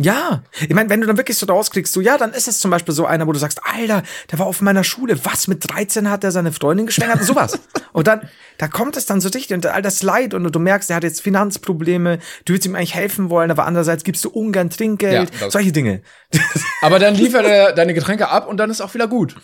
[0.00, 2.70] Ja, ich meine, wenn du dann wirklich so rauskriegst, so ja, dann ist es zum
[2.70, 6.08] Beispiel so einer, wo du sagst, Alter, der war auf meiner Schule, was mit 13
[6.08, 7.58] hat er seine Freundin geschwängert und sowas.
[7.92, 10.88] und dann, da kommt es dann so dicht und all das Leid und du merkst,
[10.90, 14.70] er hat jetzt Finanzprobleme, du willst ihm eigentlich helfen wollen, aber andererseits gibst du ungern
[14.70, 16.02] Trinkgeld, Ja, solche Dinge.
[16.82, 19.34] Aber dann liefert er deine Getränke ab und dann ist auch wieder gut.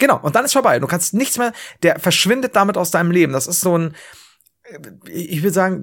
[0.00, 0.80] Genau, und dann ist vorbei.
[0.80, 1.52] Du kannst nichts mehr,
[1.84, 3.32] der verschwindet damit aus deinem Leben.
[3.32, 3.94] Das ist so ein,
[4.64, 5.82] äh, ich würde sagen,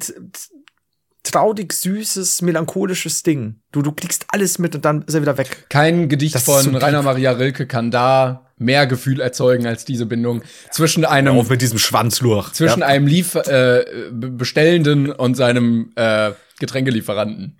[1.24, 3.62] traurig, süßes, melancholisches Ding.
[3.72, 5.66] Du, du kriegst alles mit und dann ist er wieder weg.
[5.70, 6.78] Kein Gedicht Das von so.
[6.78, 11.62] Rainer Maria Rilke kann da mehr Gefühl erzeugen als diese Bindung zwischen einem Auf mit
[11.62, 12.54] diesem Schwanzlurch.
[12.54, 12.86] zwischen ja.
[12.88, 17.60] einem Lief äh, Be- Bestellenden und seinem äh, Getränkelieferanten.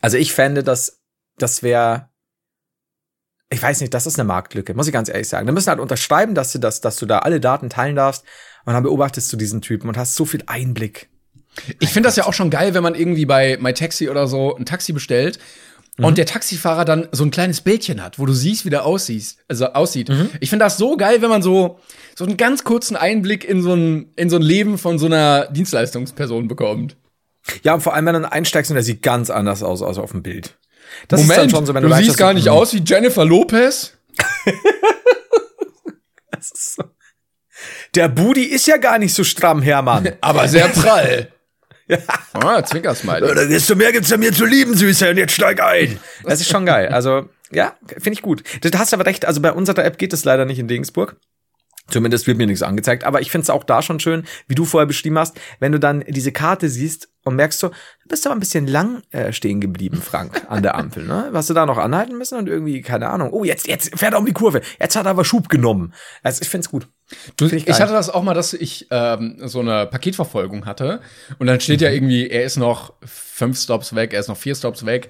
[0.00, 1.00] Also ich fände, dass
[1.38, 2.08] das wäre,
[3.50, 5.46] ich weiß nicht, das ist eine Marktlücke, muss ich ganz ehrlich sagen.
[5.46, 8.24] Da müssen halt unterschreiben, dass du das, dass du da alle Daten teilen darfst
[8.64, 11.08] und dann beobachtest du diesen Typen und hast so viel Einblick.
[11.80, 14.64] Ich finde das ja auch schon geil, wenn man irgendwie bei MyTaxi oder so ein
[14.66, 15.38] Taxi bestellt
[16.00, 19.36] und der Taxifahrer dann so ein kleines Bildchen hat, wo du siehst, wie der aussieht.
[19.48, 20.10] Also aussieht.
[20.40, 21.80] Ich finde das so geil, wenn man so
[22.16, 25.46] so einen ganz kurzen Einblick in so ein in so ein Leben von so einer
[25.46, 26.96] Dienstleistungsperson bekommt.
[27.62, 29.98] Ja, und vor allem, wenn du dann einsteigst und der sieht ganz anders aus als
[29.98, 30.58] auf dem Bild.
[31.08, 32.82] Das Moment, ist dann schon so, wenn du, du, weißt, siehst gar nicht aus wie
[32.84, 33.94] Jennifer Lopez.
[36.30, 36.84] Das ist so.
[37.96, 40.12] Der Booty ist ja gar nicht so stramm, Hermann.
[40.20, 41.32] Aber sehr prall.
[42.34, 43.34] Ah, Zwinkersmiley.
[43.34, 45.98] Da desto mehr gibt's ja mir zu lieben, Süße, und jetzt steig ein.
[46.24, 46.88] Das ist schon geil.
[46.88, 48.42] Also, ja, finde ich gut.
[48.60, 51.16] Du hast aber recht, also bei unserer App geht es leider nicht in Regensburg.
[51.88, 53.04] Zumindest wird mir nichts angezeigt.
[53.04, 55.80] Aber ich finde es auch da schon schön, wie du vorher beschrieben hast, wenn du
[55.80, 59.60] dann diese Karte siehst und merkst so, du bist aber ein bisschen lang äh, stehen
[59.60, 61.04] geblieben, Frank, an der Ampel.
[61.04, 61.30] Ne?
[61.32, 64.18] Hast du da noch anhalten müssen und irgendwie, keine Ahnung, oh, jetzt, jetzt fährt er
[64.18, 64.60] um die Kurve.
[64.78, 65.94] Jetzt hat er aber Schub genommen.
[66.22, 66.88] Also ich finde es gut.
[67.36, 71.00] Du, ich ich, hatte das auch mal, dass ich ähm, so eine Paketverfolgung hatte
[71.38, 74.54] und dann steht ja irgendwie, er ist noch fünf Stops weg, er ist noch vier
[74.54, 75.08] Stops weg.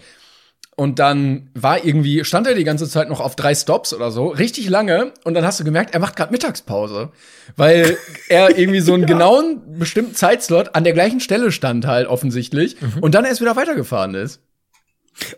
[0.77, 4.29] Und dann war irgendwie, stand er die ganze Zeit noch auf drei Stops oder so,
[4.29, 5.13] richtig lange.
[5.25, 7.11] Und dann hast du gemerkt, er macht gerade Mittagspause.
[7.57, 12.77] Weil er irgendwie so einen genauen, bestimmten Zeitslot an der gleichen Stelle stand halt offensichtlich.
[13.01, 14.41] Und dann erst wieder weitergefahren ist.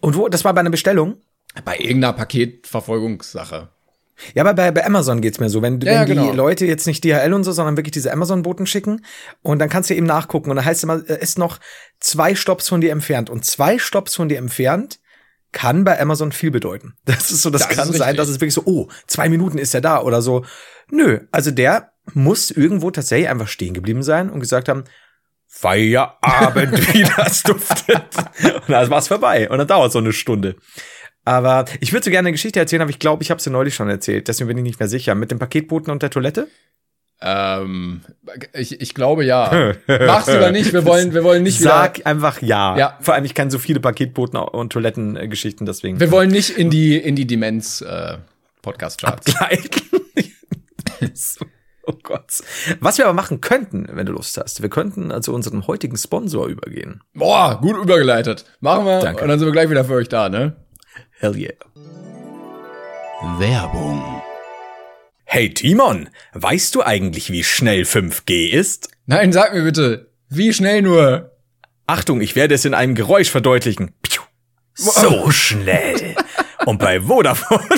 [0.03, 1.17] Und wo, das war bei einer Bestellung?
[1.65, 3.69] Bei irgendeiner Paketverfolgungssache.
[4.35, 6.33] Ja, aber bei, bei Amazon geht's mir so, wenn, Ja, wenn die genau.
[6.33, 9.05] Leute jetzt nicht DHL und so, sondern wirklich diese Amazon-Boten schicken
[9.43, 11.59] und dann kannst du eben nachgucken und dann heißt es immer, er ist noch
[11.99, 15.01] zwei Stops von dir entfernt und zwei Stops von dir entfernt
[15.53, 16.95] kann bei Amazon viel bedeuten.
[17.05, 19.75] Das ist so, das, Das kann sein, dass es wirklich so, oh, zwei Minuten ist
[19.75, 20.45] er da oder so.
[20.91, 24.85] Nö, also der muss irgendwo tatsächlich einfach stehen geblieben sein und gesagt haben,
[25.53, 28.05] Feierabend, wie das duftet.
[28.45, 29.51] Und dann war's vorbei.
[29.51, 30.57] Und dann dauert so eine Stunde.
[31.25, 33.75] Aber ich würde so gerne eine Geschichte erzählen, aber ich glaube, ich habe sie neulich
[33.75, 34.29] schon erzählt.
[34.29, 35.15] Deswegen bin ich nicht mehr sicher.
[35.15, 36.49] Mit dem Paketboten und der Toilette?
[37.23, 38.01] Ähm,
[38.55, 39.75] ich, ich glaube ja.
[39.87, 41.71] Mach's lieber nicht, wir wollen, wir wollen nicht wieder.
[41.71, 42.79] Sag einfach ja.
[42.79, 42.99] Ja.
[43.01, 46.01] Vor allem, ich kenne so viele Paketboten und Toilettengeschichten, deswegen.
[46.01, 48.17] Wir wollen nicht in die, in die Demenz, äh,
[48.63, 49.35] Podcast-Charts.
[51.87, 52.43] Oh Gott.
[52.79, 56.47] Was wir aber machen könnten, wenn du Lust hast, wir könnten zu unserem heutigen Sponsor
[56.47, 57.03] übergehen.
[57.15, 58.45] Boah, gut übergeleitet.
[58.61, 59.01] Machen wir.
[59.01, 59.23] Danke.
[59.23, 60.57] Und dann sind wir gleich wieder für euch da, ne?
[61.21, 61.53] Hell yeah.
[63.39, 64.23] Werbung.
[65.27, 68.89] Hey Timon, weißt du eigentlich, wie schnell 5G ist?
[69.05, 71.37] Nein, sag mir bitte, wie schnell nur?
[71.87, 73.93] Achtung, ich werde es in einem Geräusch verdeutlichen.
[74.01, 74.23] Piu.
[74.73, 76.15] So schnell.
[76.65, 77.69] Und bei Vodafone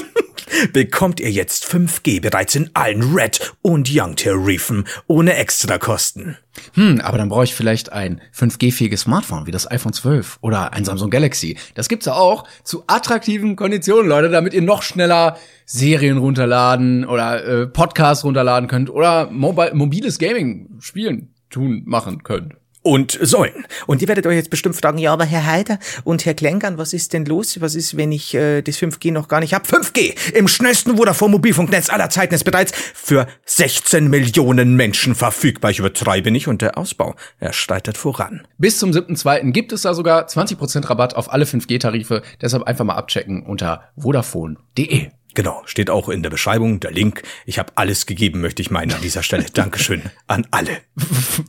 [0.73, 6.37] bekommt ihr jetzt 5G bereits in allen Red und Young-Tarifen ohne Extrakosten.
[6.75, 10.85] Hm, aber dann brauche ich vielleicht ein 5G-fähiges Smartphone wie das iPhone 12 oder ein
[10.85, 11.57] Samsung Galaxy.
[11.75, 17.45] Das gibt's ja auch zu attraktiven Konditionen, Leute, damit ihr noch schneller Serien runterladen oder
[17.45, 23.67] äh, Podcasts runterladen könnt oder mobile, mobiles Gaming spielen, tun, machen könnt und sollen.
[23.87, 26.93] Und ihr werdet euch jetzt bestimmt fragen, ja, aber Herr Heider und Herr Klenkern, was
[26.93, 27.61] ist denn los?
[27.61, 29.67] Was ist, wenn ich äh, das 5G noch gar nicht hab?
[29.67, 35.71] 5G im schnellsten Vodafone Mobilfunknetz aller Zeiten ist bereits für 16 Millionen Menschen verfügbar.
[35.71, 38.47] Ich übertreibe nicht und der Ausbau, er steitert voran.
[38.59, 39.53] Bis zum 7.2.
[39.53, 42.23] gibt es da sogar 20% Rabatt auf alle 5G-Tarife.
[42.41, 45.11] Deshalb einfach mal abchecken unter vodafone.de.
[45.35, 47.23] Genau, steht auch in der Beschreibung, der Link.
[47.47, 49.47] Ich habe alles gegeben, möchte ich meinen an dieser Stelle.
[49.55, 50.79] Dankeschön an alle.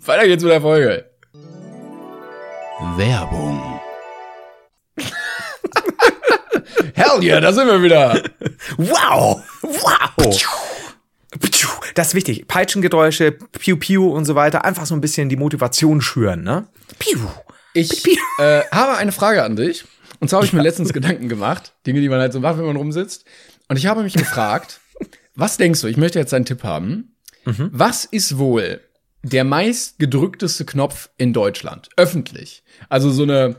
[0.06, 1.13] Weiter geht's mit der Folge.
[2.98, 3.80] Werbung.
[6.94, 8.22] Hell yeah, da sind wir wieder.
[8.78, 10.74] Wow, wow.
[11.96, 12.48] Das ist wichtig.
[12.48, 14.66] Peitschengeräusche, Piu Piu und so weiter.
[14.66, 16.68] Einfach so ein bisschen die Motivation schüren, ne?
[17.00, 17.20] Piu.
[17.74, 18.06] Ich
[18.40, 19.86] äh, habe eine Frage an dich.
[20.20, 21.74] Und zwar habe ich mir letztens Gedanken gemacht.
[21.88, 23.26] Dinge, die man halt so macht, wenn man rumsitzt.
[23.68, 24.80] Und ich habe mich gefragt,
[25.36, 25.88] was denkst du?
[25.88, 27.16] Ich möchte jetzt einen Tipp haben.
[27.46, 27.70] Mhm.
[27.72, 28.82] Was ist wohl
[29.24, 31.90] der meist gedrückteste Knopf in Deutschland.
[31.98, 32.64] Öffentlich.
[32.90, 33.56] Also so eine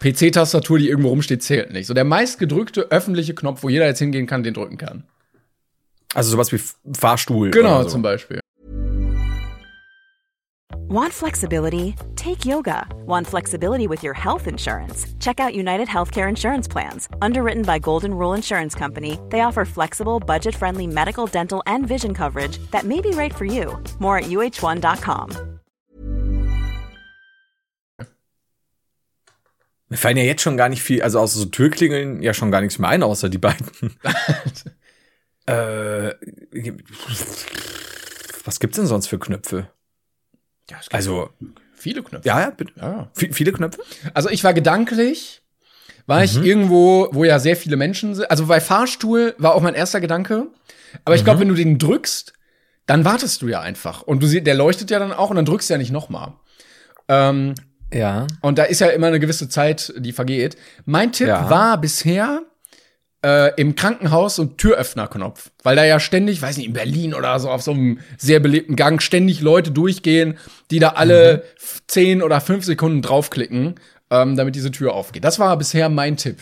[0.00, 1.86] PC-Tastatur, die irgendwo rumsteht, zählt nicht.
[1.86, 5.04] So der meist gedrückte öffentliche Knopf, wo jeder jetzt hingehen kann, den drücken kann.
[6.14, 6.60] Also sowas wie
[6.96, 7.50] Fahrstuhl.
[7.50, 7.88] Genau, so.
[7.88, 8.40] zum Beispiel.
[10.90, 11.94] Want flexibility?
[12.16, 12.86] Take yoga.
[13.04, 15.06] Want flexibility with your health insurance?
[15.20, 17.10] Check out United Healthcare Insurance Plans.
[17.20, 22.14] Underwritten by Golden Rule Insurance Company, they offer flexible, budget friendly medical, dental, and vision
[22.14, 23.78] coverage that may be right for you.
[23.98, 25.58] More at uh1.com.
[29.90, 32.62] Mir fallen ja jetzt schon gar nicht viel, also außer so Türklingeln ja schon gar
[32.62, 33.66] nichts mehr ein, außer die beiden.
[35.46, 36.14] äh,
[38.46, 39.68] was gibt's denn sonst für Knöpfe?
[40.70, 41.30] Ja, also
[41.74, 42.28] viele Knöpfe.
[42.28, 42.72] Ja, ja, bitte.
[42.76, 43.10] Ja.
[43.14, 43.80] Viele Knöpfe?
[44.14, 45.42] Also ich war gedanklich,
[46.06, 46.24] war mhm.
[46.24, 48.30] ich irgendwo, wo ja sehr viele Menschen sind.
[48.30, 50.48] Also bei Fahrstuhl war auch mein erster Gedanke.
[51.04, 51.40] Aber ich glaube, mhm.
[51.42, 52.32] wenn du den drückst,
[52.86, 54.02] dann wartest du ja einfach.
[54.02, 56.32] Und du siehst, der leuchtet ja dann auch und dann drückst du ja nicht nochmal.
[57.08, 57.54] Ähm,
[57.92, 58.26] ja.
[58.40, 60.56] Und da ist ja immer eine gewisse Zeit, die vergeht.
[60.84, 61.50] Mein Tipp ja.
[61.50, 62.42] war bisher,
[63.24, 67.38] äh, im Krankenhaus so ein Türöffnerknopf, weil da ja ständig, weiß nicht, in Berlin oder
[67.40, 70.38] so auf so einem sehr belebten Gang ständig Leute durchgehen,
[70.70, 71.80] die da alle mhm.
[71.86, 73.74] zehn oder fünf Sekunden draufklicken,
[74.10, 75.24] ähm, damit diese Tür aufgeht.
[75.24, 76.38] Das war bisher mein Tipp.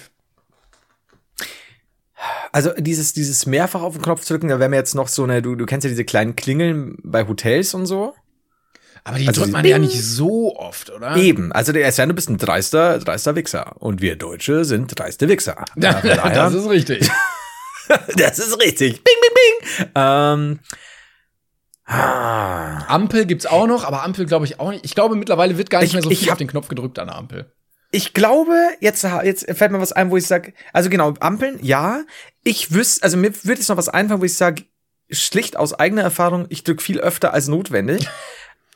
[2.52, 5.42] Also dieses, dieses mehrfach auf den Knopf drücken, da wäre mir jetzt noch so eine,
[5.42, 8.14] du, du kennst ja diese kleinen Klingeln bei Hotels und so.
[9.06, 11.14] Aber die also drückt man ja nicht so oft, oder?
[11.14, 11.52] Eben.
[11.52, 13.80] Also der ist ja, du bist ein dreister, dreister Wichser.
[13.80, 15.64] Und wir Deutsche sind dreiste Wichser.
[15.76, 17.08] Ja, das ist richtig.
[18.16, 19.04] das ist richtig.
[19.04, 19.30] Bing, bing,
[19.78, 19.88] bing.
[19.94, 20.58] Ähm,
[21.84, 22.84] ah.
[22.88, 24.84] Ampel gibt's auch noch, aber Ampel glaube ich auch nicht.
[24.84, 27.06] Ich glaube, mittlerweile wird gar nicht ich, mehr so viel auf den Knopf gedrückt an
[27.06, 27.52] der Ampel.
[27.92, 32.02] Ich glaube, jetzt, jetzt fällt mir was ein, wo ich sage, also genau, Ampeln, ja.
[32.42, 34.64] Ich wüsste, also mir würde jetzt noch was einfallen, wo ich sage,
[35.10, 38.08] schlicht aus eigener Erfahrung, ich drücke viel öfter als notwendig.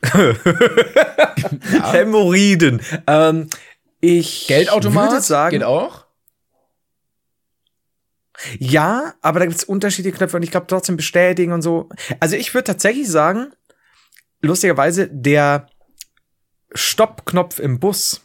[0.03, 1.91] ja.
[1.91, 2.81] Hämorrhoiden.
[3.07, 3.49] Ähm,
[3.99, 6.05] ich Geldautomat würde sagen, geht auch.
[8.57, 11.89] Ja, aber da gibt's unterschiedliche Knöpfe und ich glaube trotzdem bestätigen und so.
[12.19, 13.51] Also ich würde tatsächlich sagen,
[14.41, 15.67] lustigerweise, der
[16.73, 18.21] Stoppknopf im Bus.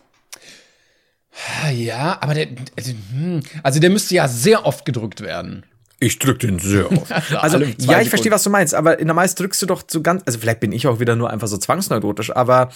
[1.71, 5.67] Ja, aber der, hm, also der müsste ja sehr oft gedrückt werden.
[5.99, 7.11] Ich drück den sehr oft.
[7.37, 10.03] also, ja, ich verstehe, was du meinst, aber in der meist drückst du doch so
[10.03, 12.71] ganz, also vielleicht bin ich auch wieder nur einfach so zwangsneurotisch, aber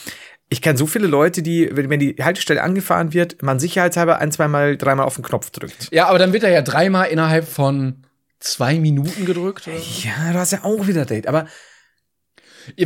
[0.48, 4.76] ich kenne so viele Leute, die, wenn die Haltestelle angefahren wird, man sicherheitshalber ein, zweimal,
[4.76, 5.88] dreimal auf den Knopf drückt.
[5.92, 8.04] Ja, aber dann wird er ja dreimal innerhalb von
[8.40, 9.68] zwei Minuten gedrückt.
[9.68, 9.76] Oder?
[9.76, 11.46] Ja, du hast ja auch wieder Date, aber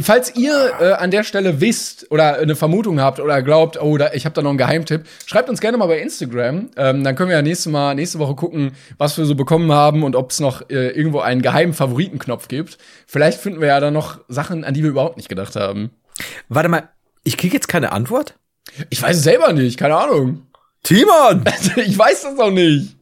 [0.02, 4.12] Falls ihr äh, an der Stelle wisst oder eine Vermutung habt oder glaubt, oh, da,
[4.12, 6.70] ich habe da noch einen Geheimtipp, schreibt uns gerne mal bei Instagram.
[6.76, 10.02] Ähm, dann können wir ja nächste, mal, nächste Woche gucken, was wir so bekommen haben
[10.02, 12.78] und ob es noch äh, irgendwo einen geheimen Favoritenknopf gibt.
[13.06, 15.90] Vielleicht finden wir ja da noch Sachen, an die wir überhaupt nicht gedacht haben.
[16.48, 16.88] Warte mal,
[17.24, 18.34] ich krieg jetzt keine Antwort?
[18.90, 20.46] Ich weiß es selber nicht, keine Ahnung.
[20.82, 21.44] Timon!
[21.76, 22.96] ich weiß das auch nicht.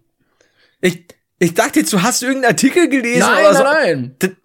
[0.81, 1.05] Ich,
[1.39, 3.63] ich dachte jetzt, du hast irgendeinen Artikel gelesen nein, oder so.
[3.63, 4.37] Nein, nein.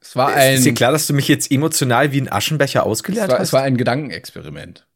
[0.00, 0.54] Es war ein.
[0.54, 3.48] Ist dir klar, dass du mich jetzt emotional wie ein Aschenbecher ausgeleert es war, hast?
[3.48, 4.86] Es war ein Gedankenexperiment.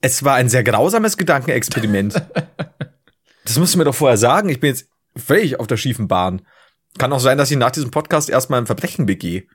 [0.00, 2.14] Es war ein sehr grausames Gedankenexperiment.
[3.44, 4.48] das musst du mir doch vorher sagen.
[4.48, 6.42] Ich bin jetzt völlig auf der schiefen Bahn.
[6.98, 9.46] Kann auch sein, dass ich nach diesem Podcast erstmal ein Verbrechen begehe.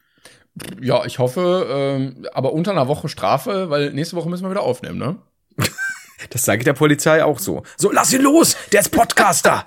[0.82, 4.64] Ja, ich hoffe, ähm, aber unter einer Woche Strafe, weil nächste Woche müssen wir wieder
[4.64, 5.18] aufnehmen, ne?
[6.30, 7.64] Das sage ich der Polizei auch so.
[7.78, 9.66] So, lass ihn los, der ist Podcaster.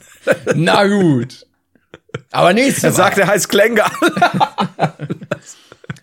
[0.54, 1.46] Na gut.
[2.30, 3.90] Aber nächstes Er sagt, er heißt Klänger.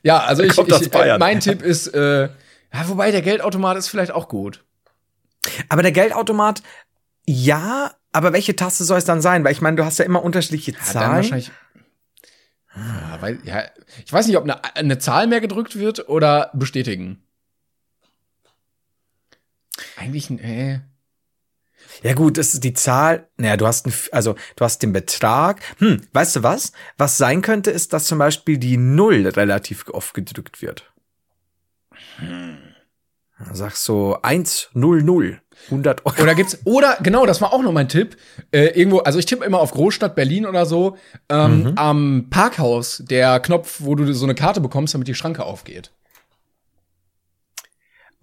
[0.03, 4.11] Ja, also ich, ich äh, mein Tipp ist, äh, ja, wobei der Geldautomat ist vielleicht
[4.11, 4.63] auch gut.
[5.69, 6.61] Aber der Geldautomat,
[7.25, 9.43] ja, aber welche Taste soll es dann sein?
[9.43, 11.15] Weil ich meine, du hast ja immer unterschiedliche Ja, dann Zahlen.
[11.15, 11.51] wahrscheinlich.
[12.75, 13.63] Ja, weil, ja,
[14.05, 17.23] ich weiß nicht, ob eine, eine Zahl mehr gedrückt wird oder bestätigen.
[19.97, 20.79] Eigentlich, äh,
[22.03, 23.27] Ja gut, das ist die Zahl.
[23.37, 25.61] Naja, du hast ein, also du hast den Betrag.
[25.79, 26.71] Hm, weißt du was?
[26.97, 30.91] Was sein könnte, ist, dass zum Beispiel die Null relativ oft gedrückt wird.
[32.17, 32.57] Hm.
[33.53, 35.41] Sagst so 1, 0, 0.
[35.65, 36.21] 100 Euro.
[36.21, 38.17] Oder gibt's, oder, genau, das war auch noch mein Tipp.
[38.51, 40.97] Äh, irgendwo, also ich tippe immer auf Großstadt Berlin oder so,
[41.29, 45.91] ähm, am Parkhaus, der Knopf, wo du so eine Karte bekommst, damit die Schranke aufgeht.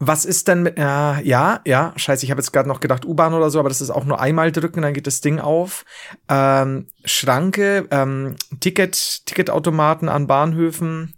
[0.07, 3.33] Was ist denn mit, ja, ja, ja, scheiße, ich habe jetzt gerade noch gedacht U-Bahn
[3.33, 5.85] oder so, aber das ist auch nur einmal drücken, dann geht das Ding auf.
[6.29, 11.15] Ähm, Schranke, ähm, Ticket, Ticketautomaten an Bahnhöfen.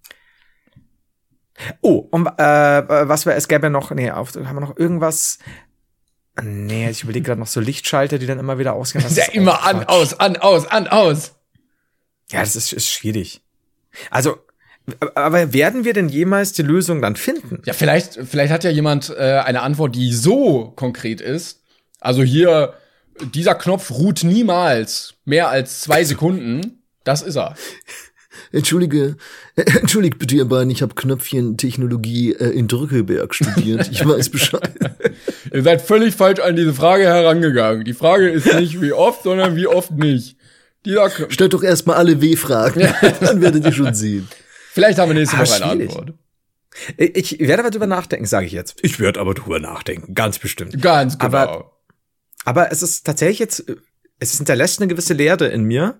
[1.81, 5.39] Oh, und äh, was wäre, es gäbe noch, nee, auf, haben wir noch irgendwas,
[6.43, 9.03] nee, ich überlege gerade noch so Lichtschalter, die dann immer wieder ausgehen.
[9.03, 11.35] Das ist ja immer an, aus, an, aus, an, aus.
[12.31, 13.43] Ja, das ist, ist schwierig.
[14.11, 14.39] Also,
[15.15, 17.61] aber werden wir denn jemals die Lösung dann finden?
[17.65, 21.63] Ja, vielleicht, vielleicht hat ja jemand äh, eine Antwort, die so konkret ist.
[22.01, 22.75] Also hier,
[23.35, 26.83] dieser Knopf ruht niemals mehr als zwei Sekunden.
[27.05, 27.55] Das ist er.
[28.53, 29.17] Entschuldige,
[29.57, 33.89] äh, entschuldigt bitte, ihr beiden, ich habe Knöpfchentechnologie äh, in Drückeberg studiert.
[33.91, 34.71] Ich weiß Bescheid.
[35.53, 37.85] Ihr seid völlig falsch an diese Frage herangegangen.
[37.85, 40.37] Die Frage ist nicht wie oft, sondern wie oft nicht.
[40.85, 41.33] Dieser Knopf.
[41.33, 42.87] Stellt doch erstmal alle W-Fragen,
[43.21, 44.29] dann werdet ihr schon sehen.
[44.77, 45.85] Vielleicht haben wir nächste Ah, Woche eine.
[45.85, 46.13] Antwort.
[46.99, 48.77] Ich werde aber drüber nachdenken, sage ich jetzt.
[48.83, 50.83] Ich werde aber drüber nachdenken, ganz bestimmt.
[50.83, 51.27] Ganz genau.
[51.39, 51.73] Aber-
[52.45, 53.65] Aber es ist tatsächlich jetzt,
[54.19, 55.99] es hinterlässt eine gewisse Leere in mir,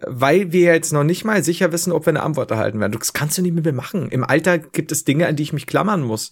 [0.00, 2.92] weil wir jetzt noch nicht mal sicher wissen, ob wir eine Antwort erhalten werden.
[2.96, 4.08] Das kannst du nicht mit mir machen.
[4.10, 6.30] Im Alter gibt es Dinge, an die ich mich klammern muss.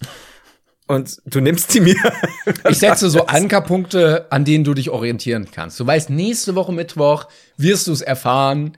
[0.87, 1.95] Und du nimmst sie mir.
[2.69, 5.77] ich setze so Ankerpunkte, an denen du dich orientieren kannst.
[5.81, 7.27] Du weißt, nächste Woche Mittwoch
[7.57, 8.77] wirst du es erfahren.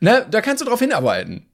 [0.00, 1.49] Ne, da kannst du drauf hinarbeiten.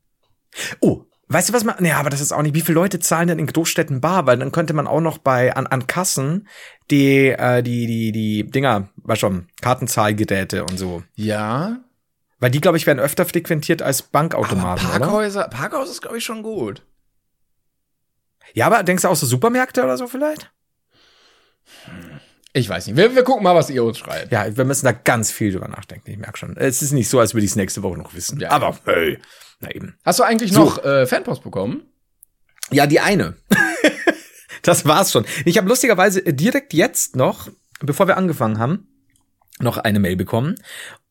[0.80, 3.28] Oh, weißt du was man, ja, aber das ist auch nicht, wie viele Leute zahlen
[3.28, 4.26] denn in Großstädten bar?
[4.26, 6.48] Weil dann könnte man auch noch bei, an, an Kassen,
[6.90, 11.02] die, äh, die, die, die Dinger, was schon, Kartenzahlgeräte und so.
[11.14, 11.78] Ja.
[12.38, 14.98] Weil die, glaube ich, werden öfter frequentiert als Aber Bankautomaten, oder?
[14.98, 16.82] Parkhäuser, Parkhaus ist, glaube ich, schon gut.
[18.54, 20.50] Ja, aber denkst du auch so Supermärkte oder so vielleicht?
[22.52, 22.96] Ich weiß nicht.
[22.96, 24.32] Wir, wir gucken mal, was ihr uns schreibt.
[24.32, 26.56] Ja, wir müssen da ganz viel drüber nachdenken, ich merke schon.
[26.56, 28.40] Es ist nicht so, als würde ich es nächste Woche noch wissen.
[28.40, 28.50] Ja.
[28.50, 29.18] Aber hey,
[29.60, 29.96] na eben.
[30.04, 30.64] Hast du eigentlich So.
[30.64, 31.82] noch äh, Fanpost bekommen?
[32.70, 33.36] Ja, die eine.
[34.62, 35.24] das war's schon.
[35.44, 37.48] Ich habe lustigerweise direkt jetzt noch,
[37.80, 38.88] bevor wir angefangen haben,
[39.58, 40.56] noch eine Mail bekommen.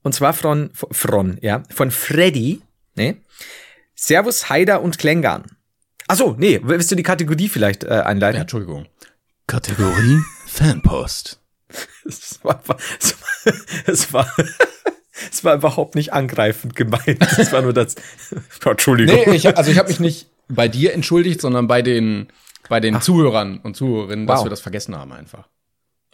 [0.04, 2.62] Und zwar von, von, ja, von Freddy.
[2.96, 3.18] Nee.
[3.96, 5.46] Servus, Haider und Klängern.
[6.08, 8.36] Ach so, nee, willst du die Kategorie vielleicht äh, einleiten?
[8.36, 8.88] Ja, Entschuldigung.
[9.48, 11.42] Kategorie Fanpost.
[12.08, 12.62] Es war,
[13.00, 13.54] es war,
[13.88, 14.36] es war,
[15.32, 17.22] es war überhaupt nicht angreifend gemeint.
[17.38, 17.96] Es war nur das.
[18.66, 19.16] Entschuldigung.
[19.28, 22.28] Nee, ich, also ich habe mich nicht bei dir entschuldigt, sondern bei den,
[22.70, 24.46] bei den Zuhörern und Zuhörerinnen, dass Wow.
[24.46, 25.48] wir das vergessen haben einfach.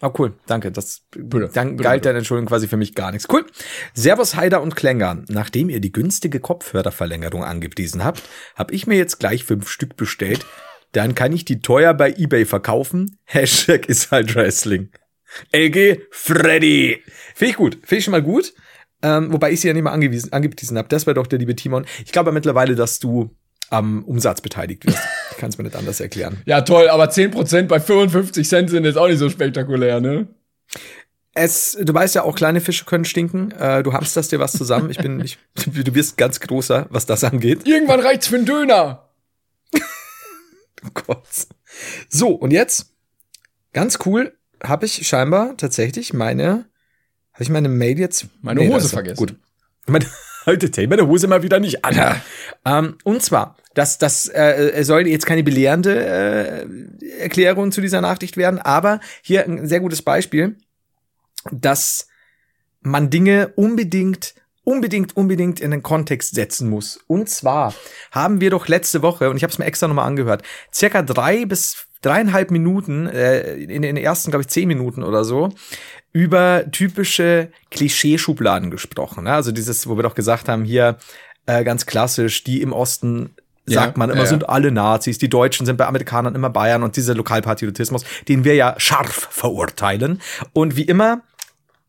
[0.04, 0.34] Oh, cool.
[0.46, 0.72] Danke.
[0.72, 3.28] Das Bitte, dann bitte, galt deine Entschuldigung quasi für mich gar nichts.
[3.32, 3.46] Cool.
[3.94, 5.22] Servus Heider und Klänger.
[5.28, 8.22] Nachdem ihr die günstige Kopfhörerverlängerung angepriesen habt,
[8.56, 10.44] habe ich mir jetzt gleich fünf Stück bestellt.
[10.90, 13.18] Dann kann ich die teuer bei eBay verkaufen.
[13.24, 14.90] Hashtag ist halt Wrestling.
[15.52, 17.00] LG Freddy.
[17.34, 17.74] Finde ich gut.
[17.82, 18.52] Finde ich schon mal gut.
[19.02, 20.88] Ähm, wobei ich sie ja nicht mal angewiesen, angepriesen habe.
[20.88, 21.84] Das wäre doch der liebe Timon.
[22.04, 23.30] Ich glaube mittlerweile, dass du
[23.70, 24.98] am Umsatz beteiligt wirst.
[25.32, 26.42] Ich kann es mir nicht anders erklären.
[26.44, 30.28] Ja, toll, aber 10% bei 55 Cent sind jetzt auch nicht so spektakulär, ne?
[31.34, 33.50] Es, du weißt ja auch, kleine Fische können stinken.
[33.52, 34.90] Äh, du hamsterst dir was zusammen.
[34.90, 37.66] Ich bin, ich, du wirst ganz großer, was das angeht.
[37.66, 39.08] Irgendwann reicht's für einen Döner.
[39.74, 41.26] Oh Gott.
[42.10, 42.92] So, und jetzt,
[43.72, 46.66] ganz cool, habe ich scheinbar tatsächlich meine,
[47.42, 48.26] ich meine Mail jetzt?
[48.40, 48.90] Meine da Hose er.
[48.90, 49.16] vergessen.
[49.16, 49.34] Gut.
[49.86, 50.06] Meine,
[50.46, 52.20] heute zählt meine Hose mal wieder nicht an.
[52.64, 58.36] ähm, und zwar, das, das äh, soll jetzt keine belehrende äh, Erklärung zu dieser Nachricht
[58.36, 60.56] werden, aber hier ein sehr gutes Beispiel,
[61.50, 62.08] dass
[62.80, 64.34] man Dinge unbedingt
[64.64, 67.00] unbedingt, unbedingt in den Kontext setzen muss.
[67.06, 67.74] Und zwar
[68.10, 71.44] haben wir doch letzte Woche, und ich habe es mir extra nochmal angehört, circa drei
[71.46, 75.50] bis dreieinhalb Minuten, äh, in den ersten, glaube ich, zehn Minuten oder so,
[76.12, 79.24] über typische Klischeeschubladen gesprochen.
[79.24, 79.32] Ne?
[79.32, 80.98] Also dieses, wo wir doch gesagt haben, hier
[81.46, 83.30] äh, ganz klassisch, die im Osten
[83.64, 84.28] sagt Ja, man immer, ja, ja.
[84.28, 88.54] sind alle Nazis, die Deutschen sind bei Amerikanern immer Bayern und dieser Lokalpatriotismus, den wir
[88.54, 90.20] ja scharf verurteilen.
[90.52, 91.22] Und wie immer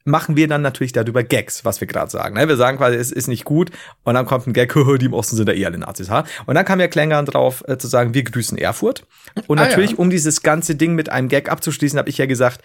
[0.05, 2.35] machen wir dann natürlich darüber Gags, was wir gerade sagen.
[2.35, 2.47] Ne?
[2.47, 3.71] Wir sagen quasi, es ist nicht gut
[4.03, 6.09] und dann kommt ein Gag, die im Osten sind da eh alle Nazis.
[6.09, 6.25] Ha?
[6.45, 9.05] Und dann kam ja Klängern drauf äh, zu sagen, wir grüßen Erfurt.
[9.47, 9.97] Und Ah, natürlich, ja.
[9.97, 12.61] um dieses ganze Ding mit einem Gag abzuschließen, habe ich ja gesagt,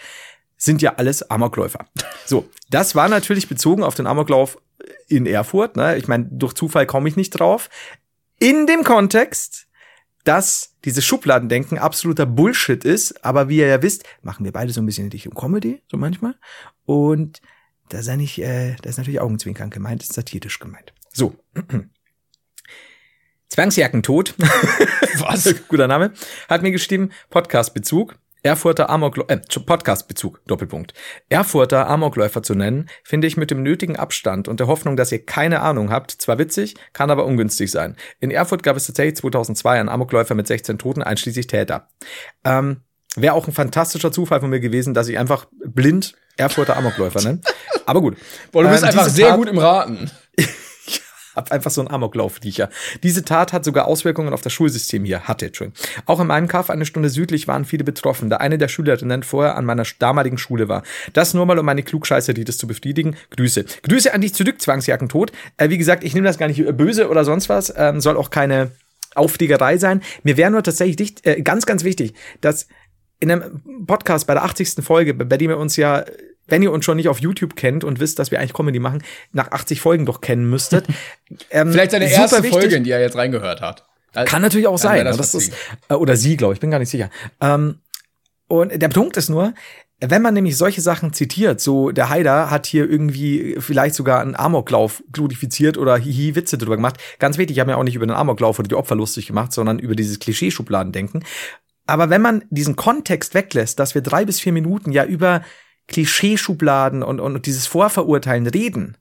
[0.57, 1.87] sind ja alles Amokläufer.
[2.27, 4.59] So, das war natürlich bezogen auf den Amoklauf
[5.07, 5.77] in Erfurt.
[5.77, 5.97] Ne?
[5.97, 7.71] Ich meine, durch Zufall komme ich nicht drauf.
[8.41, 9.68] In dem Kontext,
[10.25, 14.81] dass dieses Schubladendenken absoluter Bullshit ist, aber wie ihr ja wisst, machen wir beide so
[14.81, 16.35] ein bisschen in Richtung Comedy, so manchmal.
[16.85, 17.41] Und
[17.89, 20.93] da sei nicht, äh, da ist natürlich Augenzwinkern gemeint, ist satirisch gemeint.
[21.13, 21.35] So.
[23.49, 24.35] Zwangsjacken tot.
[25.19, 25.55] Was?
[25.69, 26.13] Guter Name.
[26.49, 28.17] Hat mir geschrieben, Podcast-Bezug.
[28.49, 30.95] Erfurter Amokläufer, äh, Podcast-Bezug, Doppelpunkt.
[31.29, 35.23] Erfurter Amokläufer zu nennen, finde ich mit dem nötigen Abstand und der Hoffnung, dass ihr
[35.23, 37.95] keine Ahnung habt, zwar witzig, kann aber ungünstig sein.
[38.21, 41.89] In Erfurt gab es tatsächlich 2002 einen Amokläufer mit 16 Toten, einschließlich Täter.
[42.43, 42.79] Ähm,
[43.17, 47.41] Wäre auch ein fantastischer Zufall von mir gewesen, dass ich einfach blind Erfurter Amokläufer nenne.
[47.85, 48.17] Aber gut.
[48.51, 50.11] Boah, du bist Ähm, einfach sehr Tat- gut im Raten.
[51.51, 52.69] einfach so einen Amoklauf-Riecher.
[53.03, 55.23] Diese Tat hat sogar Auswirkungen auf das Schulsystem hier.
[55.23, 55.79] Hatte, Entschuldigung.
[56.07, 59.57] Auch in meinem Kaff eine Stunde südlich waren viele betroffen, da eine der Schülerinnen vorher
[59.57, 60.83] an meiner damaligen Schule war.
[61.13, 63.17] Das nur mal, um meine Klugscheißer-Ritis zu befriedigen.
[63.31, 63.65] Grüße.
[63.83, 65.33] Grüße an dich zurück, Zwangsjacken tot.
[65.57, 67.73] Äh, wie gesagt, ich nehme das gar nicht äh, böse oder sonst was.
[67.77, 68.73] Ähm, soll auch keine
[69.15, 70.03] Aufliegerei sein.
[70.23, 72.69] Mir wäre nur tatsächlich dicht, äh, ganz, ganz wichtig, dass
[73.21, 74.85] in einem Podcast bei der 80.
[74.85, 76.05] Folge, bei dem ihr uns ja,
[76.49, 79.03] wenn ihr uns schon nicht auf YouTube kennt und wisst, dass wir eigentlich Comedy machen,
[79.33, 80.87] nach 80 Folgen doch kennen müsstet.
[81.51, 82.53] Ähm, Vielleicht seine erste wichtig.
[82.53, 83.85] Folge, in die er jetzt reingehört hat.
[84.15, 85.05] Also, Kann natürlich auch sein.
[85.05, 85.53] das Das ist,
[85.91, 87.11] äh, oder sie, glaube ich, bin gar nicht sicher.
[87.43, 87.81] Ähm,
[88.47, 89.53] und der Punkt ist nur,
[90.01, 94.37] wenn man nämlich solche Sachen zitiert, so der Haider hat hier irgendwie vielleicht sogar einen
[94.37, 96.97] Amoklauf glorifiziert oder hihi Witze drüber gemacht.
[97.19, 99.53] Ganz wichtig, ich habe ja auch nicht über den Amoklauf oder die Opfer lustig gemacht,
[99.53, 101.25] sondern über dieses Klischeeschubladendenken.
[101.87, 105.43] Aber wenn man diesen Kontext weglässt, dass wir drei bis vier Minuten ja über
[105.89, 108.97] Klischeeschubladen und, und dieses Vorverurteilen reden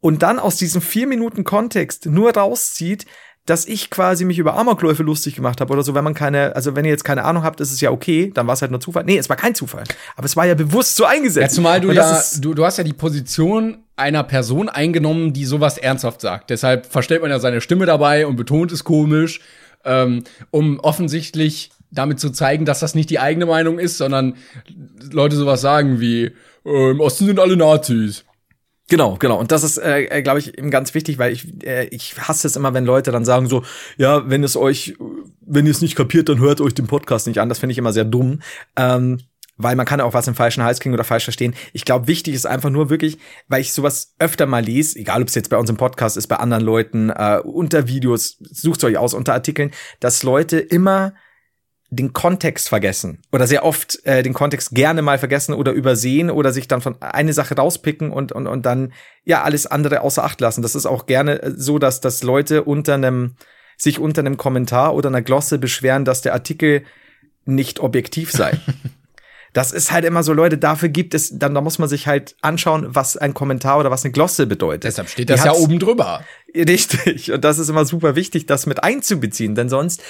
[0.00, 3.06] und dann aus diesem vier Minuten Kontext nur rauszieht,
[3.48, 6.76] dass ich quasi mich über Amokläufe lustig gemacht habe oder so, wenn man keine, also
[6.76, 8.80] wenn ihr jetzt keine Ahnung habt, ist es ja okay, dann war es halt nur
[8.80, 9.04] Zufall.
[9.04, 9.84] Nee, es war kein Zufall.
[10.16, 11.52] Aber es war ja bewusst so eingesetzt.
[11.52, 15.46] Ja, zumal du Und ja, du, du hast ja die Position einer Person eingenommen, die
[15.46, 16.50] sowas ernsthaft sagt.
[16.50, 19.40] Deshalb verstellt man ja seine Stimme dabei und betont es komisch,
[19.84, 24.34] ähm, um offensichtlich damit zu zeigen, dass das nicht die eigene Meinung ist, sondern
[25.10, 26.32] Leute sowas sagen wie,
[26.64, 28.24] äh, im Osten sind alle Nazis.
[28.90, 29.38] Genau, genau.
[29.38, 32.46] Und das ist, äh, äh, glaube ich, eben ganz wichtig, weil ich, äh, ich hasse
[32.46, 33.62] es immer, wenn Leute dann sagen so,
[33.98, 34.96] ja, wenn es euch,
[35.40, 37.50] wenn ihr es nicht kapiert, dann hört euch den Podcast nicht an.
[37.50, 38.40] Das finde ich immer sehr dumm.
[38.76, 39.18] Ähm,
[39.58, 41.54] weil man kann auch was im falschen Hals kriegen oder falsch verstehen.
[41.72, 43.18] Ich glaube, wichtig ist einfach nur wirklich,
[43.48, 46.28] weil ich sowas öfter mal lese, egal ob es jetzt bei uns im Podcast ist,
[46.28, 51.12] bei anderen Leuten, äh, unter Videos, sucht euch aus, unter Artikeln, dass Leute immer
[51.90, 56.52] den Kontext vergessen oder sehr oft äh, den Kontext gerne mal vergessen oder übersehen oder
[56.52, 58.92] sich dann von eine Sache rauspicken und und und dann
[59.24, 60.60] ja alles andere außer Acht lassen.
[60.60, 63.36] Das ist auch gerne äh, so, dass dass Leute unter einem
[63.78, 66.84] sich unter einem Kommentar oder einer Glosse beschweren, dass der Artikel
[67.44, 68.58] nicht objektiv sei.
[69.54, 72.36] Das ist halt immer so, Leute, dafür gibt es, dann da muss man sich halt
[72.42, 74.84] anschauen, was ein Kommentar oder was eine Glosse bedeutet.
[74.84, 76.22] Deshalb steht das ja oben drüber.
[76.54, 77.32] Richtig.
[77.32, 80.02] Und das ist immer super wichtig, das mit einzubeziehen, denn sonst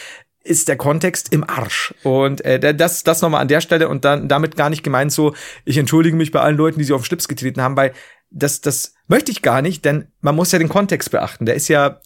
[0.49, 1.95] ist der Kontext im Arsch.
[2.03, 5.35] Und äh, das, das nochmal an der Stelle und dann damit gar nicht gemeint so,
[5.65, 7.93] ich entschuldige mich bei allen Leuten, die sie auf den Schlips getreten haben, weil
[8.31, 11.47] das, das möchte ich gar nicht, denn man muss ja den Kontext beachten.
[11.47, 12.01] Der ist ja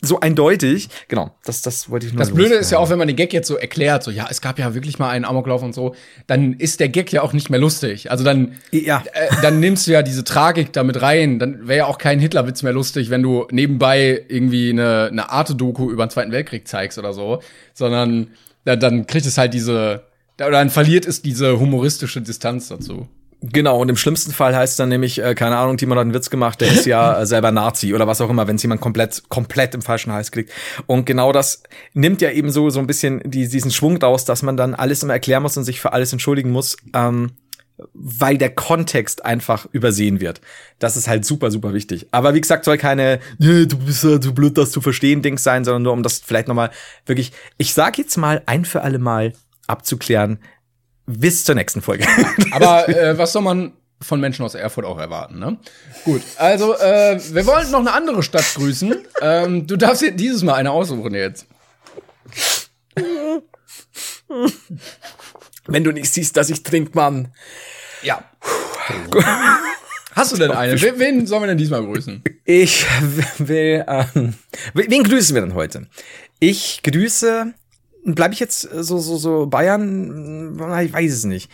[0.00, 0.88] so eindeutig.
[1.08, 3.32] Genau, das, das wollte ich nur Das Blöde ist ja auch, wenn man den Gag
[3.32, 5.94] jetzt so erklärt, so, ja, es gab ja wirklich mal einen Amoklauf und so,
[6.28, 8.10] dann ist der Gag ja auch nicht mehr lustig.
[8.10, 9.02] Also dann, Ja.
[9.12, 11.40] äh, dann nimmst du ja diese Tragik damit rein.
[11.40, 15.90] Dann wäre ja auch kein Hitlerwitz mehr lustig, wenn du nebenbei irgendwie eine, eine Arte-Doku
[15.90, 17.42] über den Zweiten Weltkrieg zeigst oder so,
[17.74, 18.28] sondern
[18.64, 20.04] da, dann kriegt es halt diese,
[20.36, 23.08] oder dann verliert es diese humoristische Distanz dazu.
[23.40, 26.14] Genau, und im schlimmsten Fall heißt es dann nämlich, äh, keine Ahnung, Timon hat einen
[26.14, 28.80] Witz gemacht, der ist ja äh, selber Nazi oder was auch immer, wenn es jemand
[28.80, 30.50] komplett, komplett im falschen Hals kriegt.
[30.86, 31.62] Und genau das
[31.94, 35.04] nimmt ja eben so, so ein bisschen die, diesen Schwung raus, dass man dann alles
[35.04, 37.30] immer erklären muss und sich für alles entschuldigen muss, ähm,
[37.94, 40.40] weil der Kontext einfach übersehen wird.
[40.80, 42.08] Das ist halt super, super wichtig.
[42.10, 45.44] Aber wie gesagt, soll keine, nee, du bist ja zu blöd, das zu verstehen, Dings
[45.44, 46.70] sein, sondern nur um das vielleicht nochmal
[47.06, 49.32] wirklich, ich sag jetzt mal ein für alle Mal
[49.68, 50.40] abzuklären,
[51.08, 52.06] bis zur nächsten Folge.
[52.52, 55.58] Aber äh, was soll man von Menschen aus Erfurt auch erwarten, ne?
[56.04, 58.94] Gut, also äh, wir wollen noch eine andere Stadt grüßen.
[59.20, 61.46] ähm, du darfst dir dieses Mal eine aussuchen jetzt.
[65.66, 67.32] Wenn du nicht siehst, dass ich trink, Mann.
[68.02, 68.22] Ja.
[70.12, 70.80] Hast du denn eine?
[70.80, 72.22] Wen, wen sollen wir denn diesmal grüßen?
[72.44, 72.86] Ich
[73.38, 74.34] will, ähm,
[74.74, 75.86] wen grüßen wir denn heute?
[76.38, 77.52] Ich grüße,
[78.14, 80.54] bleibe ich jetzt so, so, so Bayern?
[80.84, 81.50] Ich weiß es nicht.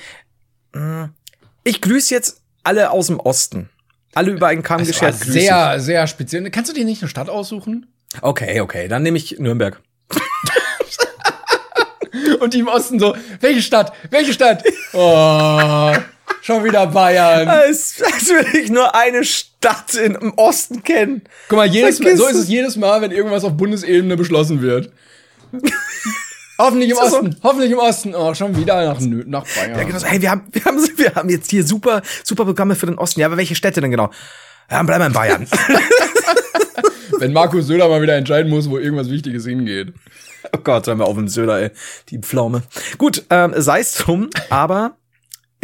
[1.65, 3.69] Ich grüße jetzt alle aus dem Osten.
[4.15, 5.33] Alle über einen Kamm Das war geschert.
[5.33, 6.49] Sehr, sehr speziell.
[6.51, 7.87] Kannst du dir nicht eine Stadt aussuchen?
[8.21, 9.81] Okay, okay, dann nehme ich Nürnberg.
[12.41, 13.93] Und die im Osten so, welche Stadt?
[14.11, 14.63] Welche Stadt?
[14.93, 15.93] Oh,
[16.43, 17.49] schon wieder Bayern.
[17.49, 21.23] Als, als würde ich nur eine Stadt in, im Osten kennen.
[21.49, 24.93] Guck mal, jedes Mal, so ist es jedes Mal, wenn irgendwas auf Bundesebene beschlossen wird.
[26.59, 27.17] Hoffentlich im das so?
[27.17, 28.15] Osten, hoffentlich im Osten.
[28.15, 29.79] Oh, schon wieder nach, nach Bayern.
[29.79, 32.87] Ja, genau hey, wir haben, wir haben, wir haben jetzt hier super, super Programme für
[32.87, 33.21] den Osten.
[33.21, 34.11] Ja, aber welche Städte denn genau?
[34.71, 35.47] Ja, dann bleiben wir in Bayern.
[37.19, 39.93] Wenn Markus Söder mal wieder entscheiden muss, wo irgendwas Wichtiges hingeht.
[40.53, 41.71] oh Gott, hören wir auf im Söder, ey.
[42.09, 42.63] Die Pflaume.
[42.99, 44.97] Gut, ähm, sei es drum, aber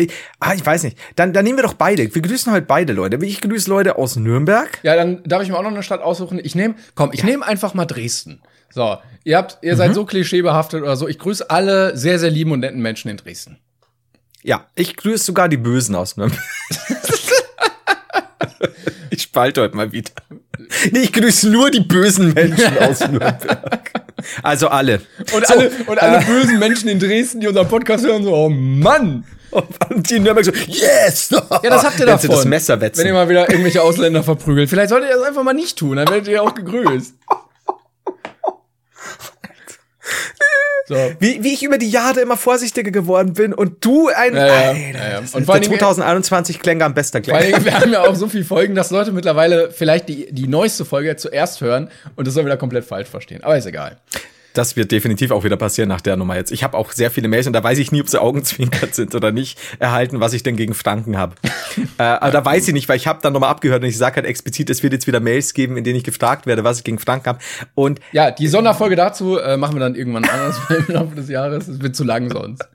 [0.01, 0.97] ich, ah, ich weiß nicht.
[1.16, 2.14] Dann, dann nehmen wir doch beide.
[2.14, 3.18] Wir grüßen halt beide Leute.
[3.24, 4.78] Ich grüße Leute aus Nürnberg.
[4.82, 6.41] Ja, dann darf ich mir auch noch eine Stadt aussuchen.
[6.43, 8.41] Ich nehme, komm, ich nehme einfach mal Dresden.
[8.73, 11.09] So, ihr habt, ihr seid so klischeebehaftet oder so.
[11.09, 13.59] Ich grüße alle sehr, sehr lieben und netten Menschen in Dresden.
[14.43, 16.41] Ja, ich grüße sogar die Bösen aus Nürnberg.
[19.11, 20.11] ich spalte heute mal wieder.
[20.93, 23.91] Nee, ich grüße nur die bösen Menschen aus Nürnberg.
[24.43, 25.01] Also alle.
[25.35, 28.35] Und So, alle, und alle äh, bösen Menschen in Dresden, die unseren Podcast hören, so,
[28.35, 29.25] oh Mann!
[29.51, 31.31] Und die in Nürnberg so, yes!
[31.31, 32.37] Ja, das habt ihr Wenn sie davon.
[32.37, 33.01] das Messer wetzen.
[33.01, 34.71] Wenn ihr mal wieder irgendwelche Ausländer verprügelt.
[34.71, 37.14] Vielleicht solltet ihr das einfach mal nicht tun, dann werdet ihr auch gegrüßt.
[40.91, 40.97] So.
[41.20, 44.34] Wie, wie ich über die Jahre immer vorsichtiger geworden bin und du ein.
[44.34, 47.64] Ja, ja, Alter, ja, Und vor der allen Dingen- 2021 Klänger am allen Klänger.
[47.64, 51.14] Wir haben ja auch so viele Folgen, dass Leute mittlerweile vielleicht die, die neueste Folge
[51.14, 53.45] zuerst hören und das dann wieder komplett falsch verstehen.
[53.45, 53.99] Aber ist egal.
[54.55, 56.51] Das wird definitiv auch wieder passieren nach der Nummer jetzt.
[56.51, 59.14] Ich habe auch sehr viele Mails und da weiß ich nie, ob sie augenzwinkert sind
[59.14, 61.34] oder nicht, erhalten, was ich denn gegen Franken habe.
[61.98, 64.16] äh, aber da weiß ich nicht, weil ich habe dann nochmal abgehört und ich sage
[64.16, 66.84] halt explizit, es wird jetzt wieder Mails geben, in denen ich gefragt werde, was ich
[66.84, 67.38] gegen Franken habe.
[67.74, 70.57] Und Ja, die Sonderfolge dazu äh, machen wir dann irgendwann anders
[70.88, 71.68] im Laufe des Jahres.
[71.68, 72.68] Es wird zu lang sonst.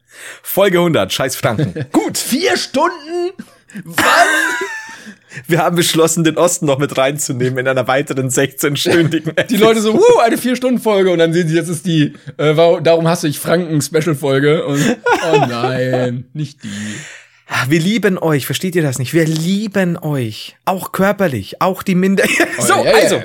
[0.44, 1.86] Folge 100, scheiß Franken.
[1.92, 3.34] Gut, vier Stunden?
[3.84, 4.06] Was?
[5.48, 9.94] Wir haben beschlossen, den Osten noch mit reinzunehmen in einer weiteren 16-stündigen Die Leute so,
[9.94, 13.40] wuh, eine Vier-Stunden-Folge und dann sehen sie, jetzt ist die, äh, warum- darum hasse ich
[13.40, 14.98] Franken-Special-Folge und,
[15.32, 16.70] oh nein, nicht die.
[17.48, 19.14] Ah, Wir lieben euch, versteht ihr das nicht?
[19.14, 20.56] Wir lieben euch.
[20.66, 22.24] Auch körperlich, auch die Minder.
[22.60, 23.16] so, ja, ja, also.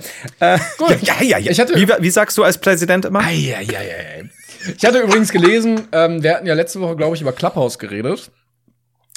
[0.40, 0.54] ja.
[0.56, 0.96] Äh, Gut.
[1.02, 1.50] Ja, ja, ja.
[1.50, 3.20] Ich hatte- wie, wie sagst du als Präsident immer?
[3.20, 4.28] Eieieiei.
[4.76, 8.30] Ich hatte übrigens gelesen, ähm, wir hatten ja letzte Woche, glaube ich, über Clubhouse geredet.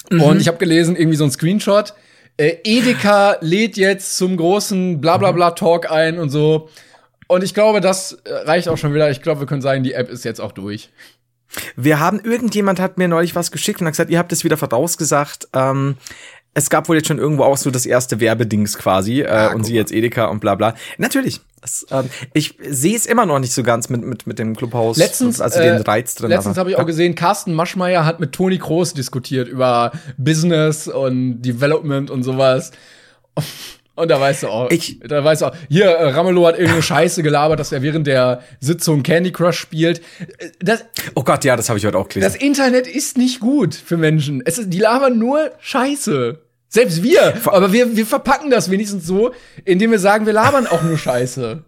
[0.09, 1.93] Und ich habe gelesen, irgendwie so ein Screenshot.
[2.38, 6.69] Äh, Edeka lädt jetzt zum großen Blablabla-Talk ein und so.
[7.27, 9.09] Und ich glaube, das äh, reicht auch schon wieder.
[9.09, 10.89] Ich glaube, wir können sagen, die App ist jetzt auch durch.
[11.75, 14.57] Wir haben, irgendjemand hat mir neulich was geschickt und hat gesagt, ihr habt es wieder
[14.57, 15.49] vorausgesagt.
[15.53, 15.97] Ähm,
[16.54, 19.74] es gab wohl jetzt schon irgendwo auch so das erste Werbedings quasi äh, und sie
[19.74, 20.76] jetzt Edeka und bla bla.
[20.97, 21.41] Natürlich.
[21.62, 24.97] Das, ähm, ich sehe es immer noch nicht so ganz mit, mit, mit dem Clubhaus.
[24.97, 26.30] Letztens, also äh, den Reiz drin.
[26.30, 31.41] letztens habe ich auch gesehen, Carsten Maschmeyer hat mit Toni Kroos diskutiert über Business und
[31.41, 32.72] Development und sowas.
[33.95, 36.81] Und da weißt du auch, Ich- da weißt du auch, hier, äh, Ramelow hat irgendeine
[36.83, 39.99] Scheiße gelabert, dass er während der Sitzung Candy Crush spielt.
[40.39, 40.83] Äh, Das,
[41.15, 42.33] Oh Gott, ja, das habe ich heute auch gelesen.
[42.33, 44.41] das Internet ist nicht gut für Menschen.
[44.45, 46.39] Es ist, die labern nur Scheiße.
[46.69, 47.35] Selbst wir.
[47.45, 49.31] Aber wir, wir verpacken das wenigstens so,
[49.63, 51.63] indem wir sagen, wir labern auch nur Scheiße.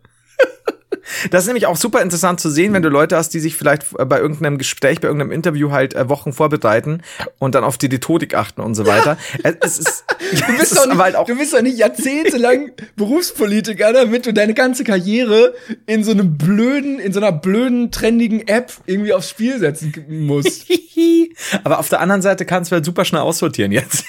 [1.30, 3.86] Das ist nämlich auch super interessant zu sehen, wenn du Leute hast, die sich vielleicht
[3.98, 7.02] äh, bei irgendeinem Gespräch, bei irgendeinem Interview halt äh, Wochen vorbereiten
[7.40, 9.18] und dann auf die Rhetorik achten und so weiter.
[9.44, 14.26] es, ist, Du bist, doch nicht, halt auch du bist doch nicht jahrzehntelang Berufspolitiker, damit
[14.26, 15.54] du deine ganze Karriere
[15.86, 20.66] in so einem blöden, in so einer blöden, trendigen App irgendwie aufs Spiel setzen musst.
[21.64, 24.06] Aber auf der anderen Seite kannst du halt super schnell aussortieren jetzt.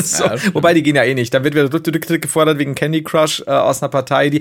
[0.00, 0.24] So.
[0.24, 0.36] Ja.
[0.52, 1.32] Wobei, die gehen ja eh nicht.
[1.34, 4.38] Dann wird wieder gefordert wegen Candy Crush äh, aus einer Partei, die.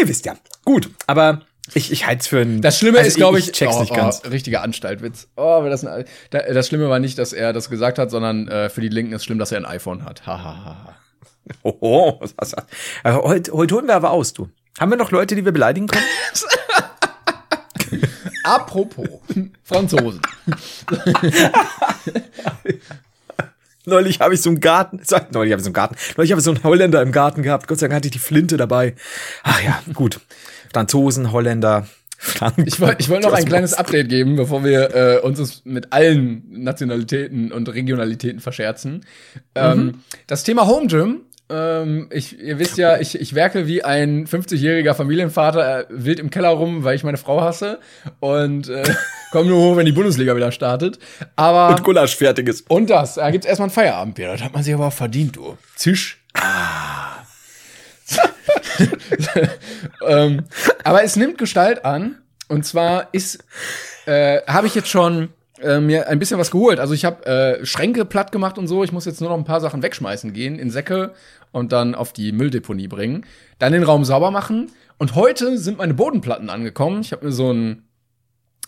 [0.00, 0.34] Ihr wisst ja.
[0.64, 1.42] Gut, aber
[1.74, 2.60] ich, ich halte es für ein.
[2.60, 4.22] Das Schlimme also ist, glaube ich, check's oh, nicht ganz.
[4.24, 5.28] Oh, richtiger Anstaltwitz.
[5.36, 8.80] Oh, das, ein, das Schlimme war nicht, dass er das gesagt hat, sondern äh, für
[8.80, 10.26] die Linken ist schlimm, dass er ein iPhone hat.
[10.26, 10.96] Ha, ha, ha, ha.
[11.64, 12.28] Oh, oh, du?
[12.36, 12.56] Also,
[13.04, 14.48] heute, heute holen wir aber aus, du.
[14.78, 16.04] Haben wir noch Leute, die wir beleidigen können?
[18.44, 19.08] Apropos
[19.64, 20.22] Franzosen.
[23.92, 25.00] Neulich habe ich so einen Garten,
[25.32, 27.68] neulich habe ich so einen Garten, neulich habe ich so einen Holländer im Garten gehabt.
[27.68, 28.94] Gott sei Dank hatte ich die Flinte dabei.
[29.42, 30.18] Ach ja, gut.
[30.72, 31.86] Franzosen, Holländer,
[32.16, 32.66] Franken.
[32.66, 36.42] Ich wollte ich wollt noch ein kleines Update geben, bevor wir äh, uns mit allen
[36.48, 39.04] Nationalitäten und Regionalitäten verscherzen.
[39.54, 41.20] Ähm, das Thema Home Gym.
[41.52, 46.30] Ähm, ich, ihr wisst ja, ich, ich werke wie ein 50-jähriger Familienvater äh, wild im
[46.30, 47.78] Keller rum, weil ich meine Frau hasse
[48.20, 48.82] und äh,
[49.32, 50.98] komme nur hoch, wenn die Bundesliga wieder startet.
[51.36, 52.70] Aber Und Gulasch fertig ist.
[52.70, 54.28] und das, da gibt's erstmal ein Feierabendbier.
[54.28, 55.58] Das hat man sich aber auch verdient, du.
[55.76, 56.24] Zisch.
[60.06, 60.44] ähm,
[60.84, 62.16] aber es nimmt Gestalt an.
[62.48, 63.44] Und zwar ist,
[64.06, 65.28] äh, habe ich jetzt schon
[65.62, 66.78] äh, mir ein bisschen was geholt.
[66.80, 68.84] Also ich habe äh, Schränke platt gemacht und so.
[68.84, 71.12] Ich muss jetzt nur noch ein paar Sachen wegschmeißen gehen in Säcke
[71.52, 73.24] und dann auf die Mülldeponie bringen.
[73.58, 74.70] Dann den Raum sauber machen.
[74.98, 77.00] Und heute sind meine Bodenplatten angekommen.
[77.00, 77.84] Ich habe mir so einen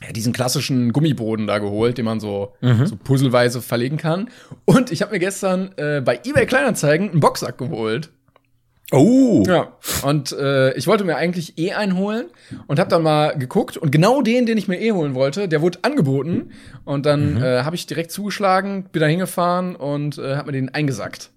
[0.03, 2.87] ja, diesen klassischen Gummiboden da geholt, den man so, Mhm.
[2.87, 4.29] so puzzleweise verlegen kann.
[4.65, 8.11] Und ich habe mir gestern äh, bei eBay Kleinanzeigen einen Boxsack geholt.
[8.97, 9.43] Oh.
[9.47, 9.73] Ja.
[10.03, 12.27] Und äh, ich wollte mir eigentlich eh einen holen
[12.69, 15.61] und habe dann mal geguckt und genau den, den ich mir eh holen wollte, der
[15.63, 16.53] wurde angeboten
[16.85, 20.69] und dann äh, habe ich direkt zugeschlagen, bin da hingefahren und äh, habe mir den
[20.73, 21.31] eingesackt.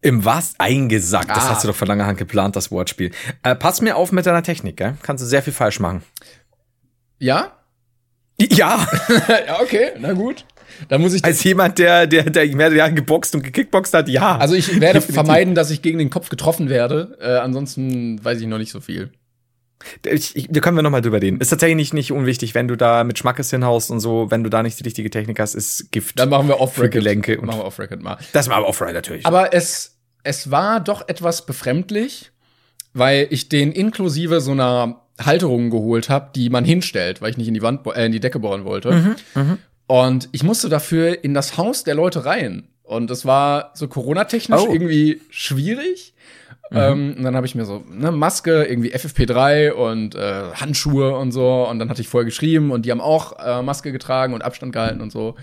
[0.00, 0.54] Im was?
[0.58, 1.28] Eingesackt.
[1.28, 1.48] Das Ah.
[1.50, 3.10] hast du doch von langer Hand geplant, das Wortspiel.
[3.42, 4.94] Äh, pass mir auf mit deiner Technik, gell?
[5.02, 6.02] Kannst du sehr viel falsch machen.
[7.18, 7.52] Ja?
[8.40, 8.86] Ja,
[9.48, 10.44] ja, okay, na gut.
[10.88, 14.36] Dann muss ich als jemand, der, der, der mehrere Jahre geboxt und gekickboxt hat, ja.
[14.38, 15.14] Also ich werde Definitiv.
[15.14, 17.18] vermeiden, dass ich gegen den Kopf getroffen werde.
[17.20, 19.10] Äh, ansonsten weiß ich noch nicht so viel.
[20.04, 21.40] Ich, ich, da können wir noch mal drüber reden.
[21.40, 24.50] Ist tatsächlich nicht, nicht unwichtig, wenn du da mit Schmackes hinhaust und so, wenn du
[24.50, 26.18] da nicht die richtige Technik hast, ist Gift.
[26.18, 26.90] Dann machen wir off-record.
[26.92, 28.18] Gelenke und- machen wir off-record mal.
[28.32, 29.24] das war aber Offroad natürlich.
[29.24, 32.32] Aber es, es war doch etwas befremdlich,
[32.92, 37.48] weil ich den inklusive so einer Halterung geholt habe, die man hinstellt, weil ich nicht
[37.48, 39.16] in die Wand, äh, in die Decke bohren wollte.
[39.88, 42.68] Und ich musste dafür in das Haus der Leute rein.
[42.84, 44.72] Und das war so Corona-technisch Oh.
[44.72, 46.14] irgendwie schwierig.
[46.70, 51.32] Ähm, und dann habe ich mir so eine Maske, irgendwie FFP3 und äh, Handschuhe und
[51.32, 51.66] so.
[51.68, 54.72] Und dann hatte ich vorher geschrieben und die haben auch äh, Maske getragen und Abstand
[54.72, 55.34] gehalten und so.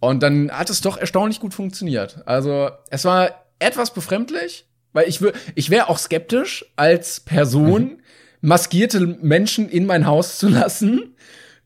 [0.00, 2.18] Und dann hat es doch erstaunlich gut funktioniert.
[2.26, 5.20] Also es war etwas befremdlich, weil ich,
[5.54, 8.02] ich wäre auch skeptisch, als Person
[8.40, 11.14] maskierte Menschen in mein Haus zu lassen,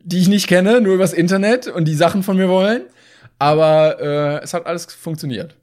[0.02, 2.82] die ich nicht kenne, nur übers Internet und die Sachen von mir wollen.
[3.38, 5.56] Aber äh, es hat alles funktioniert.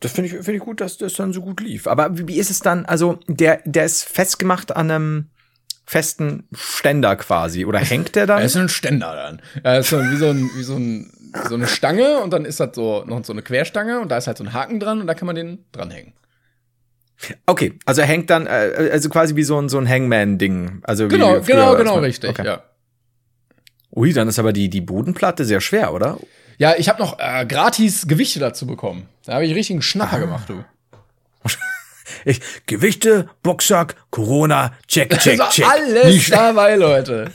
[0.00, 1.86] Das finde ich, finde ich gut, dass das dann so gut lief.
[1.86, 2.86] Aber wie, wie ist es dann?
[2.86, 5.26] Also, der, der ist festgemacht an einem
[5.84, 7.64] festen Ständer quasi.
[7.64, 8.42] Oder hängt der dann?
[8.42, 9.42] Es ist ein Ständer dann.
[9.64, 11.12] Ja, ist so wie so, ein, wie so, ein,
[11.48, 14.26] so eine Stange und dann ist das so noch so eine Querstange und da ist
[14.26, 16.12] halt so ein Haken dran und da kann man den dranhängen.
[17.46, 20.80] Okay, also er hängt dann, äh, also quasi wie so ein, so ein Hangman-Ding.
[20.82, 22.30] Also wie Genau, genau, genau, richtig.
[22.30, 22.44] Okay.
[22.44, 22.62] Ja.
[23.96, 26.18] Ui, dann ist aber die, die Bodenplatte sehr schwer, oder?
[26.58, 29.08] Ja, ich habe noch äh, gratis Gewichte dazu bekommen.
[29.24, 29.82] Da habe ich richtig einen Ah.
[29.82, 30.64] Schnapper gemacht, du.
[32.24, 35.66] Ich, Gewichte, Boxsack, Corona, check, check, Also check.
[35.68, 37.30] alles Nicht dabei, Leute.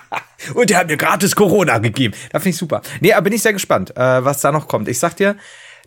[0.54, 2.14] Und der hat mir gratis Corona gegeben.
[2.32, 2.80] Da finde ich super.
[3.00, 4.88] Nee, aber bin ich sehr gespannt, äh, was da noch kommt.
[4.88, 5.36] Ich sag dir,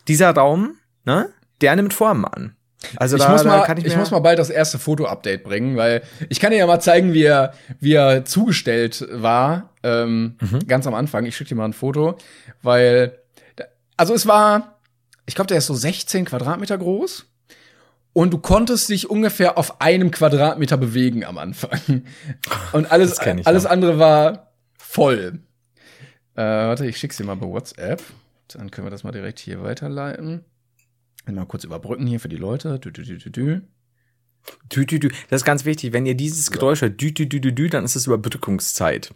[0.07, 0.75] dieser Raum,
[1.05, 1.29] ne,
[1.61, 2.55] der nimmt Formen an.
[2.97, 5.77] Also Ich, da, muss, mal, kann ich, ich, muss mal bald das erste Foto-Update bringen,
[5.77, 10.67] weil ich kann dir ja mal zeigen, wie er, wie er zugestellt war, ähm, Mhm.
[10.67, 11.25] ganz am Anfang.
[11.25, 12.17] Ich schicke dir mal ein Foto,
[12.61, 13.17] weil,
[13.97, 14.79] also es war,
[15.25, 17.25] ich glaube, der ist so 16 Quadratmeter groß.
[18.13, 22.03] Und du konntest dich ungefähr auf einem Quadratmeter bewegen am Anfang.
[22.73, 23.69] Und alles, alles noch.
[23.71, 25.39] andere war voll.
[26.35, 28.01] Äh, warte, ich schick's dir mal bei WhatsApp.
[28.53, 30.45] Dann können wir das mal direkt hier weiterleiten.
[31.35, 32.79] Mal kurz überbrücken hier für die Leute.
[32.79, 33.61] Dü, dü, dü, dü, dü.
[34.71, 35.09] Dü, dü, dü.
[35.29, 35.93] Das ist ganz wichtig.
[35.93, 39.13] Wenn ihr dieses Geräusch hört, dü, dü, dü, dü, dü, dann ist es Überbrückungszeit.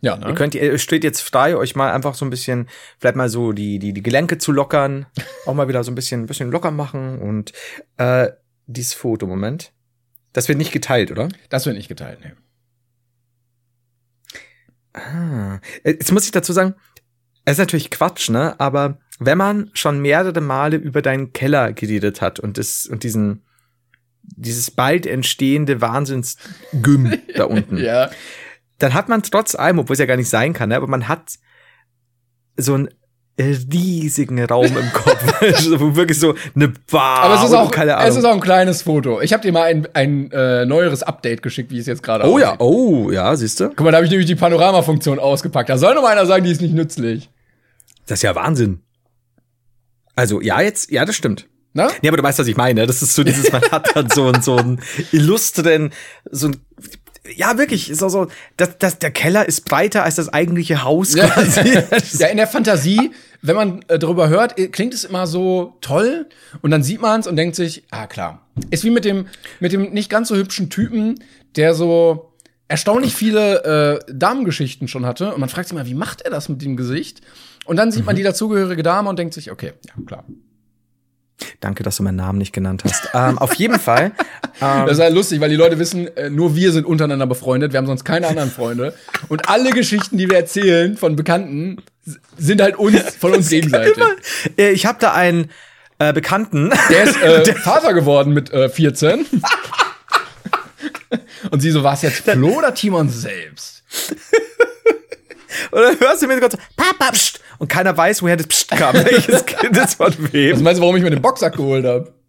[0.00, 0.28] Ja, ne?
[0.28, 3.52] Ihr könnt, ihr steht jetzt frei, euch mal einfach so ein bisschen, vielleicht mal so
[3.52, 5.06] die, die, die Gelenke zu lockern,
[5.46, 7.52] auch mal wieder so ein bisschen, ein bisschen locker machen und,
[7.98, 8.30] äh,
[8.66, 9.72] dieses Foto, Moment.
[10.32, 11.28] Das wird nicht geteilt, oder?
[11.50, 12.36] Das wird nicht geteilt, ne.
[14.94, 15.60] Ah.
[15.84, 16.74] Äh, Jetzt muss ich dazu sagen,
[17.44, 18.58] es ist natürlich Quatsch, ne?
[18.60, 23.42] Aber wenn man schon mehrere Male über deinen Keller geredet hat und das, und diesen,
[24.22, 28.10] dieses bald entstehende Wahnsinnsgym da unten, Ja.
[28.78, 30.76] dann hat man trotz allem, obwohl es ja gar nicht sein kann, ne?
[30.76, 31.38] aber man hat
[32.56, 32.88] so einen
[33.72, 38.08] riesigen Raum im Kopf, wirklich so eine Bar Aber es ist auch, keine Ahnung.
[38.10, 39.20] es ist auch ein kleines Foto.
[39.20, 42.38] Ich habe dir mal ein, ein äh, neueres Update geschickt, wie es jetzt gerade oh
[42.38, 42.60] ja, aussieht.
[42.60, 43.68] oh ja, siehst du?
[43.68, 45.68] Guck mal, da habe ich nämlich die Panoramafunktion ausgepackt.
[45.68, 47.30] Da soll noch einer sagen, die ist nicht nützlich.
[48.06, 48.80] Das ist ja Wahnsinn.
[50.14, 51.46] Also ja, jetzt, ja, das stimmt.
[51.74, 51.88] Na?
[52.02, 52.86] Nee, aber du weißt, was ich meine.
[52.86, 54.80] Das ist so dieses, man hat dann so, einen- so einen
[55.12, 55.90] illustren,
[56.30, 56.56] so ein,
[57.36, 61.28] ja, wirklich, so, so, das, das, der Keller ist breiter als das eigentliche Haus Ja.
[61.28, 61.78] quasi.
[62.18, 63.12] ja, in der Fantasie,
[63.42, 66.28] wenn man äh, darüber hört, äh, klingt es immer so toll
[66.62, 68.46] und dann sieht man es und denkt sich, ah klar.
[68.70, 69.26] Ist wie mit dem
[69.60, 71.22] mit dem nicht ganz so hübschen Typen,
[71.56, 72.32] der so
[72.68, 76.48] erstaunlich viele äh, Damengeschichten schon hatte und man fragt sich mal, wie macht er das
[76.48, 77.20] mit dem Gesicht?
[77.64, 80.24] Und dann sieht man die dazugehörige Dame und denkt sich, okay, ja klar.
[81.60, 83.08] Danke, dass du meinen Namen nicht genannt hast.
[83.14, 84.12] ähm, auf jeden Fall.
[84.60, 87.72] Ähm, Das ist halt lustig, weil die Leute wissen, äh, nur wir sind untereinander befreundet,
[87.72, 88.94] wir haben sonst keine anderen Freunde.
[89.28, 91.78] Und alle Geschichten, die wir erzählen von Bekannten,
[92.36, 94.02] sind halt uns, von uns gegenseitig.
[94.58, 95.50] äh, ich habe da einen
[95.98, 96.70] äh, Bekannten.
[96.90, 99.24] Der ist äh, Vater geworden mit äh, 14.
[101.50, 103.82] Und sie so, war es jetzt Flo oder Timon selbst?
[105.70, 107.40] Und dann hörst du mir kurz so, Papa, pst.
[107.58, 108.94] Und keiner weiß, woher das Pst kam.
[109.04, 110.62] Welches Kind ist von Was wem.
[110.62, 112.12] meinst du, warum ich mir den Boxsack geholt habe?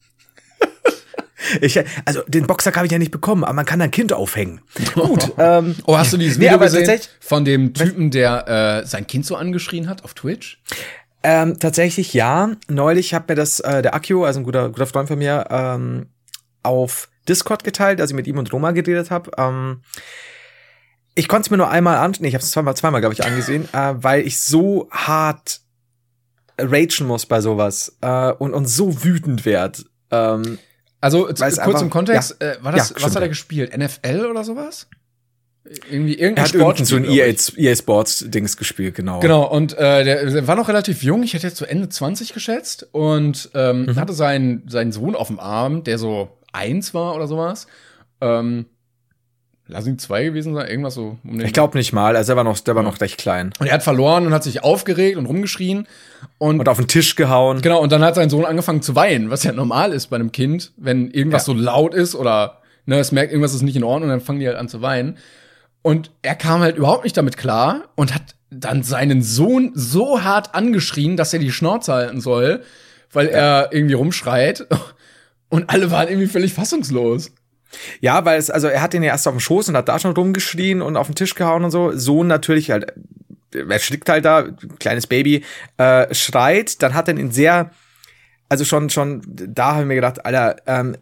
[1.60, 4.62] Ich, also, den Boxsack habe ich ja nicht bekommen, aber man kann ein Kind aufhängen.
[4.94, 5.34] Gut.
[5.38, 9.06] ähm, Oh, hast du dieses Nee, Video aber gesehen von dem Typen, der äh, sein
[9.08, 10.62] Kind so angeschrien hat auf Twitch?
[11.22, 12.52] Ähm, tatsächlich ja.
[12.70, 16.08] Neulich hat mir das äh, der Akio, also ein guter, guter Freund von mir, ähm,
[16.64, 19.32] auf Discord geteilt, als ich mit ihm und Roma geredet habe.
[19.38, 19.82] Ähm,
[21.16, 23.24] ich konnte es mir nur einmal an, nee, ich habe es zweimal, zweimal glaube ich
[23.24, 25.60] angesehen, äh, weil ich so hart
[26.60, 29.86] ragen muss bei sowas äh, und und so wütend werd.
[30.12, 30.60] Ähm,
[31.02, 33.28] Also kurz einfach- im Kontext, äh, war das, Ja, was hat er ja.
[33.28, 33.76] gespielt?
[33.78, 34.88] NFL oder sowas?
[35.90, 37.34] Irgendwie er irgendein hat irgendein so ein EA.
[37.56, 39.20] EA Sports Dings gespielt, genau.
[39.22, 42.34] Genau, und äh, der, der war noch relativ jung, ich hätte jetzt so Ende 20
[42.34, 43.96] geschätzt und ähm, Mhm.
[43.96, 47.68] hatte seinen, seinen Sohn auf dem Arm, der so eins war oder sowas.
[48.22, 48.66] Ähm,
[49.74, 52.38] lass ihn zwei gewesen sein, irgendwas so um den Ich glaube nicht mal, also der
[52.38, 53.52] war noch, der war noch recht klein.
[53.60, 55.88] Und er hat verloren und hat sich aufgeregt und rumgeschrien.
[56.38, 57.62] Und, Und auf den Tisch gehauen.
[57.62, 60.32] genau, und dann hat sein Sohn angefangen zu weinen, was ja normal ist bei einem
[60.32, 61.54] Kind, wenn irgendwas Ja.
[61.54, 64.48] so laut ist oder ne, es merkt, irgendwas ist nicht in Ordnung, dann fangen die
[64.48, 65.18] halt an zu weinen.
[65.82, 70.56] Und er kam halt überhaupt nicht damit klar und hat dann seinen Sohn so hart
[70.56, 72.62] angeschrien, dass er die Schnauze halten soll,
[73.12, 74.66] weil er irgendwie rumschreit.
[75.50, 77.32] Und alle waren irgendwie völlig fassungslos.
[78.02, 80.00] Ja, weil es, also er hat den ja erst auf dem Schoß und hat da
[80.00, 81.92] schon rumgeschrien und auf den Tisch gehauen und so.
[81.96, 82.94] Sohn natürlich halt,
[83.54, 84.48] er schlickt halt da,
[84.80, 85.44] kleines Baby,
[85.78, 87.72] äh, schreit, dann hat er ihn sehr,
[88.50, 90.98] also schon, schon, da haben wir gedacht, Alter, ähm,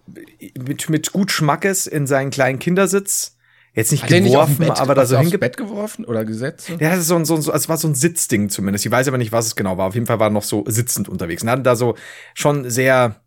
[0.58, 3.38] mit, mit gut Schmackes in seinen kleinen Kindersitz,
[3.74, 5.38] jetzt nicht Hat er nicht geworfen, Bett, aber da so hinge...
[5.38, 6.70] Bett geworfen oder gesetzt?
[6.70, 8.86] Ja, das ist so ein, so ein, so, es war so ein Sitzding zumindest.
[8.86, 9.88] Ich weiß aber nicht, was es genau war.
[9.88, 11.42] Auf jeden Fall war er noch so sitzend unterwegs.
[11.44, 11.96] Und hatte da so
[12.34, 13.21] schon sehr,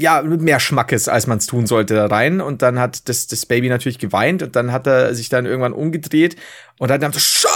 [0.00, 2.40] ja, mit mehr Schmackes, als man es tun sollte, da rein.
[2.40, 5.72] Und dann hat das, das Baby natürlich geweint und dann hat er sich dann irgendwann
[5.72, 6.36] umgedreht
[6.78, 7.50] und hat dann so, shut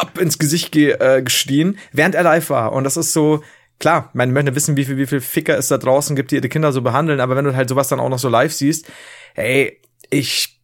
[0.00, 2.72] up, ins Gesicht ge, äh, geschrien, während er live war.
[2.72, 3.42] Und das ist so,
[3.78, 6.50] klar, man möchte wissen, wie viel, wie viel Ficker es da draußen gibt, die ihre
[6.50, 7.20] Kinder so behandeln.
[7.20, 8.86] Aber wenn du halt sowas dann auch noch so live siehst,
[9.34, 9.80] hey,
[10.10, 10.60] ich,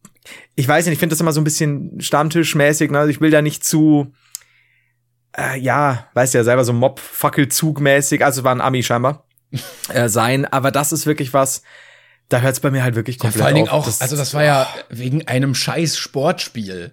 [0.55, 2.99] ich weiß nicht, ich finde das immer so ein bisschen Stammtischmäßig, ne?
[2.99, 4.13] Also ich will da nicht zu,
[5.35, 9.25] äh, ja, weißt ja selber, so Mob-Fackelzug-mäßig, also es war ein Ami scheinbar,
[9.89, 11.61] äh, sein, aber das ist wirklich was,
[12.29, 13.87] da hört es bei mir halt wirklich Ja, komplett vor allen Dingen auf.
[13.87, 16.91] auch, also das war ja wegen einem scheiß Sportspiel.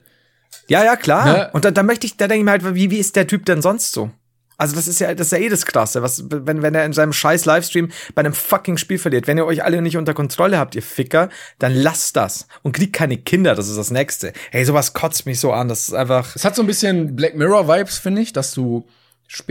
[0.69, 1.25] Ja, ja, klar.
[1.27, 1.51] Ne?
[1.53, 3.45] Und da, da möchte ich, da denke ich mir halt, wie, wie ist der Typ
[3.47, 4.11] denn sonst so?
[4.57, 6.93] Also das ist ja, das ist ja eh das Krasse, was, wenn, wenn er in
[6.93, 9.27] seinem scheiß Livestream bei einem fucking Spiel verliert.
[9.27, 12.47] Wenn ihr euch alle nicht unter Kontrolle habt, ihr Ficker, dann lasst das.
[12.63, 14.35] Und kriegt keine Kinder, das ist das Nächste.
[14.51, 17.35] Hey, sowas kotzt mich so an, das ist einfach, Es hat so ein bisschen Black
[17.37, 18.87] Mirror Vibes, finde ich, dass du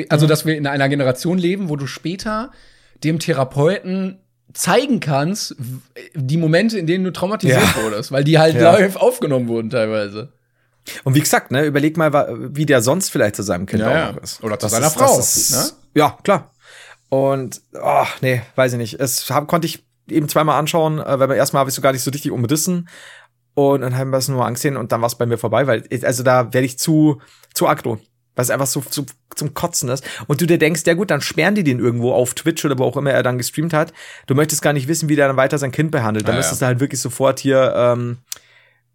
[0.10, 0.30] also Mhm.
[0.30, 2.52] dass wir in einer Generation leben, wo du später
[3.04, 4.20] dem Therapeuten
[4.54, 5.56] zeigen kannst,
[6.16, 7.84] die Momente, in denen du traumatisiert Ja.
[7.84, 8.72] wurdest, weil die halt Ja.
[8.74, 10.34] live aufgenommen wurden teilweise.
[11.04, 14.14] Und wie gesagt, ne, überleg mal, wie der sonst vielleicht zu seinem Kind Ja, auch
[14.16, 14.44] noch ist.
[14.44, 15.70] Oder zu Das seiner ist, Frau, ist, ne?
[15.94, 16.52] Ja, klar.
[17.10, 19.00] Und, oh, nee, weiß ich nicht.
[19.00, 21.82] Es hab, konnte ich eben zweimal anschauen, äh, weil beim ersten Mal habe ich so
[21.82, 22.90] gar nicht so richtig umrissen.
[23.54, 25.84] Und dann haben wir es nur angesehen und dann war es bei mir vorbei, weil,
[26.04, 27.22] also da werde ich zu,
[27.54, 28.00] zu aggro.
[28.40, 30.02] Weil es einfach so, so zum Kotzen ist.
[30.28, 32.86] Und du dir denkst, ja gut, dann sperren die den irgendwo auf Twitch oder wo
[32.86, 33.92] auch immer er dann gestreamt hat.
[34.28, 36.26] Du möchtest gar nicht wissen, wie der dann weiter sein Kind behandelt.
[36.26, 36.38] Da Ja, ja.
[36.40, 38.20] müsstest du halt wirklich sofort hier ähm,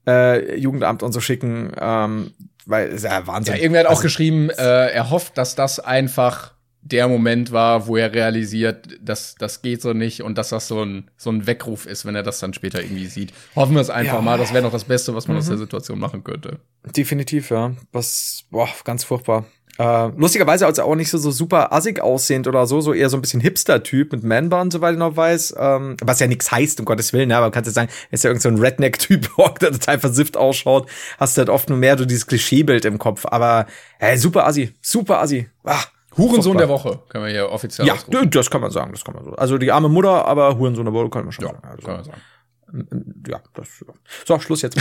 [0.07, 2.32] äh, Jugendamt und so schicken, ähm,
[2.64, 3.57] weil ist ja Wahnsinn.
[3.57, 6.55] Ja, irgendwer hat auch Also, geschrieben, äh, er hofft, dass das einfach
[6.87, 10.82] der Moment war, wo er realisiert, dass das geht so nicht und dass das so
[10.85, 13.32] ein, so ein Weckruf ist, wenn er das dann später irgendwie sieht.
[13.57, 14.18] Hoffen wir es einfach Ja.
[14.20, 14.24] Mhm.
[14.26, 14.39] mal.
[14.39, 16.59] Das wäre noch das Beste, was man aus der Situation machen könnte.
[16.95, 17.72] Definitiv, ja.
[17.93, 19.47] Was, boah, ganz furchtbar.
[19.76, 23.09] Äh, lustigerweise als er auch nicht so, so super assig aussehend oder so, so eher
[23.11, 25.55] so ein bisschen Hipster-Typ mit Manbun, soweit ich noch weiß.
[25.59, 27.37] Ähm, was ja nichts heißt, um Gottes Willen, ne?
[27.37, 29.28] aber man kann ja sagen, er ist ja irgend so ein Redneck-Typ,
[29.61, 30.89] der total versifft ausschaut.
[31.18, 33.24] Hast du halt oft nur mehr so dieses Klischeebild im Kopf.
[33.26, 33.66] Aber
[33.99, 35.49] hey, super assi, super assi.
[35.64, 35.82] Ah,
[36.17, 38.31] Hurensohn der Woche, können wir hier offiziell Ja, ausrufen.
[38.31, 39.33] das kann man sagen, das kann man so.
[39.33, 41.67] Also die arme Mutter, aber Hurensohn der Woche kann man schon Ja, sagen.
[41.69, 43.25] Also, kann man sagen.
[43.29, 43.85] ja, das,
[44.27, 44.81] so, Schluss jetzt.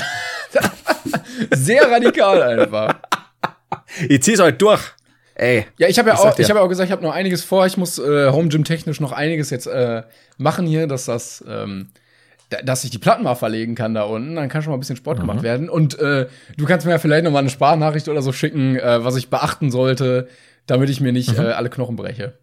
[1.56, 2.96] Sehr radikal einfach.
[4.08, 4.82] ich zieh's euch durch.
[5.36, 5.66] Ey.
[5.78, 7.66] Ja, ich habe ja auch, ich habe ja auch gesagt, ich habe noch einiges vor.
[7.66, 10.04] Ich muss äh, Home Gym technisch noch einiges jetzt äh,
[10.38, 11.90] machen hier, dass das, ähm,
[12.52, 14.36] da, dass ich die Platten mal verlegen kann da unten.
[14.36, 15.44] Dann kann schon mal ein bisschen Sport gemacht Mhm.
[15.44, 15.70] werden.
[15.70, 19.04] Und äh, du kannst mir ja vielleicht noch mal eine Sparnachricht oder so schicken, äh,
[19.04, 20.28] was ich beachten sollte,
[20.68, 21.44] damit ich mir nicht Mhm.
[21.46, 22.38] äh, alle Knochen breche.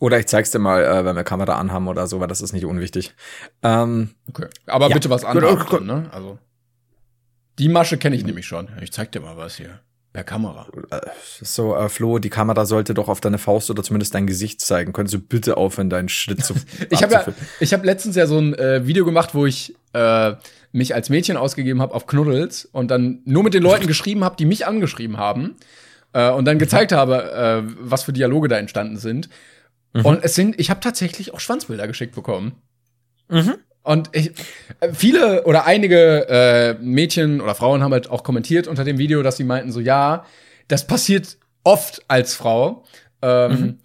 [0.00, 2.52] Oder ich zeig's dir mal, äh, wenn wir Kamera anhaben oder so, weil das ist
[2.52, 3.14] nicht unwichtig.
[3.62, 4.46] Ähm, Okay.
[4.66, 4.94] Aber Ja.
[4.94, 6.08] bitte was anderes, ne?
[6.12, 6.38] Also
[7.58, 8.68] die Masche kenne ich nämlich schon.
[8.82, 9.80] Ich zeig dir mal was hier
[10.12, 10.66] per Kamera.
[11.42, 14.92] so, äh, Flo, die Kamera sollte doch auf deine Faust oder zumindest dein Gesicht zeigen.
[14.92, 16.54] Könntest du bitte aufhören, deinen Schritt zu
[16.90, 17.24] Ich habe ja,
[17.60, 20.34] ich habe letztens ja so ein äh, Video gemacht, wo ich äh,
[20.72, 24.36] mich als Mädchen ausgegeben habe auf Knuddels und dann nur mit den Leuten geschrieben habe,
[24.36, 25.54] die mich angeschrieben haben.
[26.14, 29.28] Äh, und dann gezeigt habe, äh, was für Dialoge da entstanden sind.
[30.02, 32.60] Und es sind, ich habe tatsächlich auch Schwanzbilder geschickt bekommen.
[33.28, 33.54] Mhm.
[33.82, 34.32] Und ich,
[34.80, 39.22] äh, viele oder einige äh, Mädchen oder Frauen haben halt auch kommentiert unter dem Video,
[39.22, 40.24] dass sie meinten so, ja,
[40.68, 42.84] das passiert oft als Frau.
[43.20, 43.78] Ähm,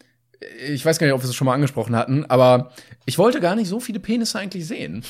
[0.69, 2.71] Ich weiß gar nicht, ob wir es schon mal angesprochen hatten, aber
[3.05, 5.03] ich wollte gar nicht so viele Penisse eigentlich sehen.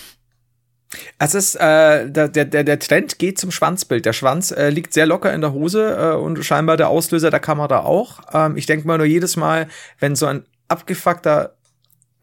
[1.19, 4.05] Es ist, äh, der, der, der Trend geht zum Schwanzbild.
[4.05, 7.39] Der Schwanz äh, liegt sehr locker in der Hose äh, und scheinbar der Auslöser der
[7.39, 8.21] Kamera auch.
[8.33, 9.67] Ähm, ich denke mal nur jedes Mal,
[9.99, 11.53] wenn so ein abgefuckter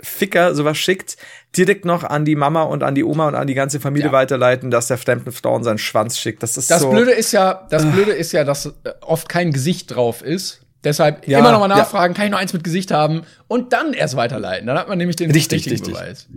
[0.02, 1.16] Ficker sowas schickt,
[1.56, 4.12] direkt noch an die Mama und an die Oma und an die ganze Familie Ja.
[4.12, 6.42] weiterleiten, dass der fremden Frauen seinen Schwanz schickt.
[6.42, 6.90] Das ist Das so.
[6.90, 10.60] Blöde ist ja, das Blöde ist ja, dass äh, oft kein Gesicht drauf ist.
[10.84, 11.76] Deshalb Ja, immer noch mal ja.
[11.78, 14.66] nachfragen, kann ich noch eins mit Gesicht haben und dann erst weiterleiten.
[14.66, 15.94] Dann hat man nämlich den Richtig, richtigen richtig.
[15.94, 16.28] Beweis.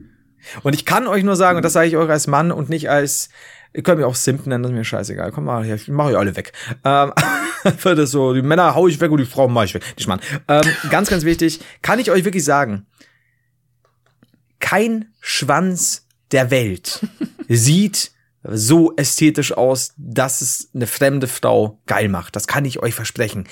[0.64, 2.89] Und ich kann euch nur sagen, und das sage ich euch als Mann und nicht
[2.89, 3.30] als,
[3.74, 5.32] ihr könnt mich auch Simp nennen, das ist mir scheißegal.
[5.32, 6.54] Komm mal ich mache euch alle weg.
[6.84, 7.14] Ähm,
[7.84, 9.84] das so, die Männer hau ich weg und die Frauen mache ich weg.
[9.97, 10.22] Nicht Mann.
[10.47, 12.86] Ähm, ganz, ganz wichtig, kann ich euch wirklich sagen,
[14.60, 17.06] kein Schwanz der Welt
[17.47, 18.12] sieht
[18.43, 22.36] so ästhetisch aus, dass es eine fremde Frau geil macht.
[22.36, 23.47] Das kann ich euch versprechen.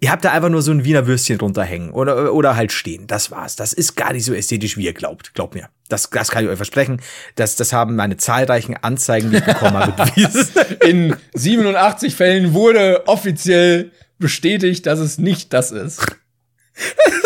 [0.00, 3.08] Ihr habt da einfach nur so ein Wiener Würstchen runterhängen oder, oder halt stehen.
[3.08, 3.56] Das war's.
[3.56, 5.34] Das ist gar nicht so ästhetisch, wie ihr glaubt.
[5.34, 5.70] Glaubt mir.
[5.88, 7.00] Das, das kann ich euch versprechen.
[7.34, 10.48] Das, das haben meine zahlreichen Anzeigen, die ich bekommen habe, bewiesen.
[10.86, 16.00] In 87 Fällen wurde offiziell bestätigt, dass es nicht das ist.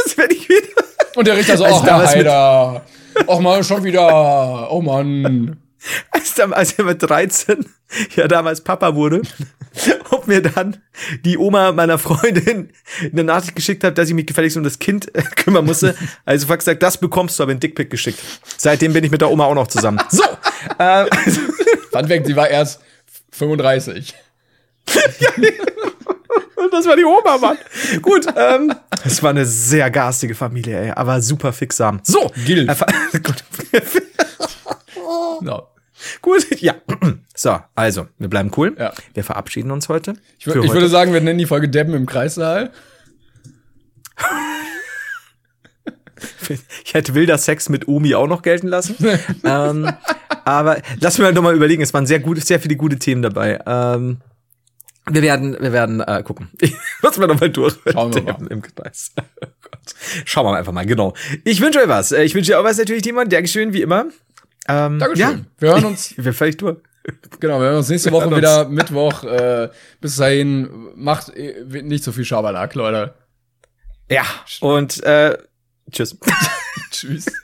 [0.06, 0.82] Das werde ich wieder.
[1.14, 2.86] Und der Richter so, Also ach, Herr Heider.
[3.26, 4.70] Och mal, schon wieder.
[4.72, 5.61] Oh Mann.
[6.10, 7.64] Als, dann, als er mit 13
[8.16, 9.22] ja damals Papa wurde
[10.10, 10.82] und mir dann
[11.24, 12.70] die Oma meiner Freundin
[13.00, 15.94] eine Nachricht geschickt hat, dass ich mich gefälligst um das Kind äh, kümmern musste.
[16.24, 18.18] Also fuck gesagt, das bekommst du aber ein Dickpick geschickt.
[18.56, 20.00] Seitdem bin ich mit der Oma auch noch zusammen.
[20.10, 20.22] So.
[20.78, 21.40] ähm, also,
[21.90, 22.80] Fun Fact, sie war erst
[23.32, 24.14] 35.
[26.70, 27.58] das war die Oma, Mann.
[28.00, 28.74] Gut, ähm,
[29.04, 32.00] das war eine sehr garstige Familie, ey, aber super fixsam.
[32.02, 32.30] So.
[32.44, 32.82] Gilf.
[33.72, 34.01] Äh.
[35.40, 35.68] No.
[36.20, 36.74] Gut, ja.
[37.34, 38.76] So, also, wir bleiben cool.
[38.78, 38.92] Ja.
[39.14, 40.12] Wir verabschieden uns heute.
[40.38, 40.68] Ich, ich heute.
[40.68, 42.72] würde sagen, wir nennen die Folge Debben im Kreissaal.
[46.84, 48.94] Ich hätte wilder Sex mit Omi auch noch gelten lassen.
[49.44, 49.90] ähm,
[50.44, 53.58] aber lass mir doch mal überlegen, es waren sehr gute, sehr viele gute Themen dabei.
[53.66, 54.18] Ähm,
[55.10, 56.50] wir werden, wir werden äh, gucken.
[57.02, 57.74] Lass mir doch mal durch.
[57.90, 58.46] Schauen wir mal.
[58.48, 59.12] Im, Kreis.
[59.18, 59.24] Oh.
[60.24, 61.14] Schauen wir mal einfach mal, genau.
[61.42, 62.12] Ich wünsche euch was.
[62.12, 63.28] Äh, Ich wünsche dir auch was natürlich, Timon.
[63.28, 64.06] Dankeschön, wie immer.
[64.68, 65.46] Ähm, Dankeschön.
[65.58, 66.76] Wir hören uns- Wir völlig durch.
[67.40, 69.24] Genau, wir hören uns nächste Woche wieder Mittwoch.
[69.24, 73.14] Äh, bis dahin, macht äh, nicht so viel Schabernack, Leute.
[74.08, 74.22] Ja.
[74.60, 75.36] Und äh,
[75.90, 76.16] tschüss.
[76.92, 77.26] Tschüss.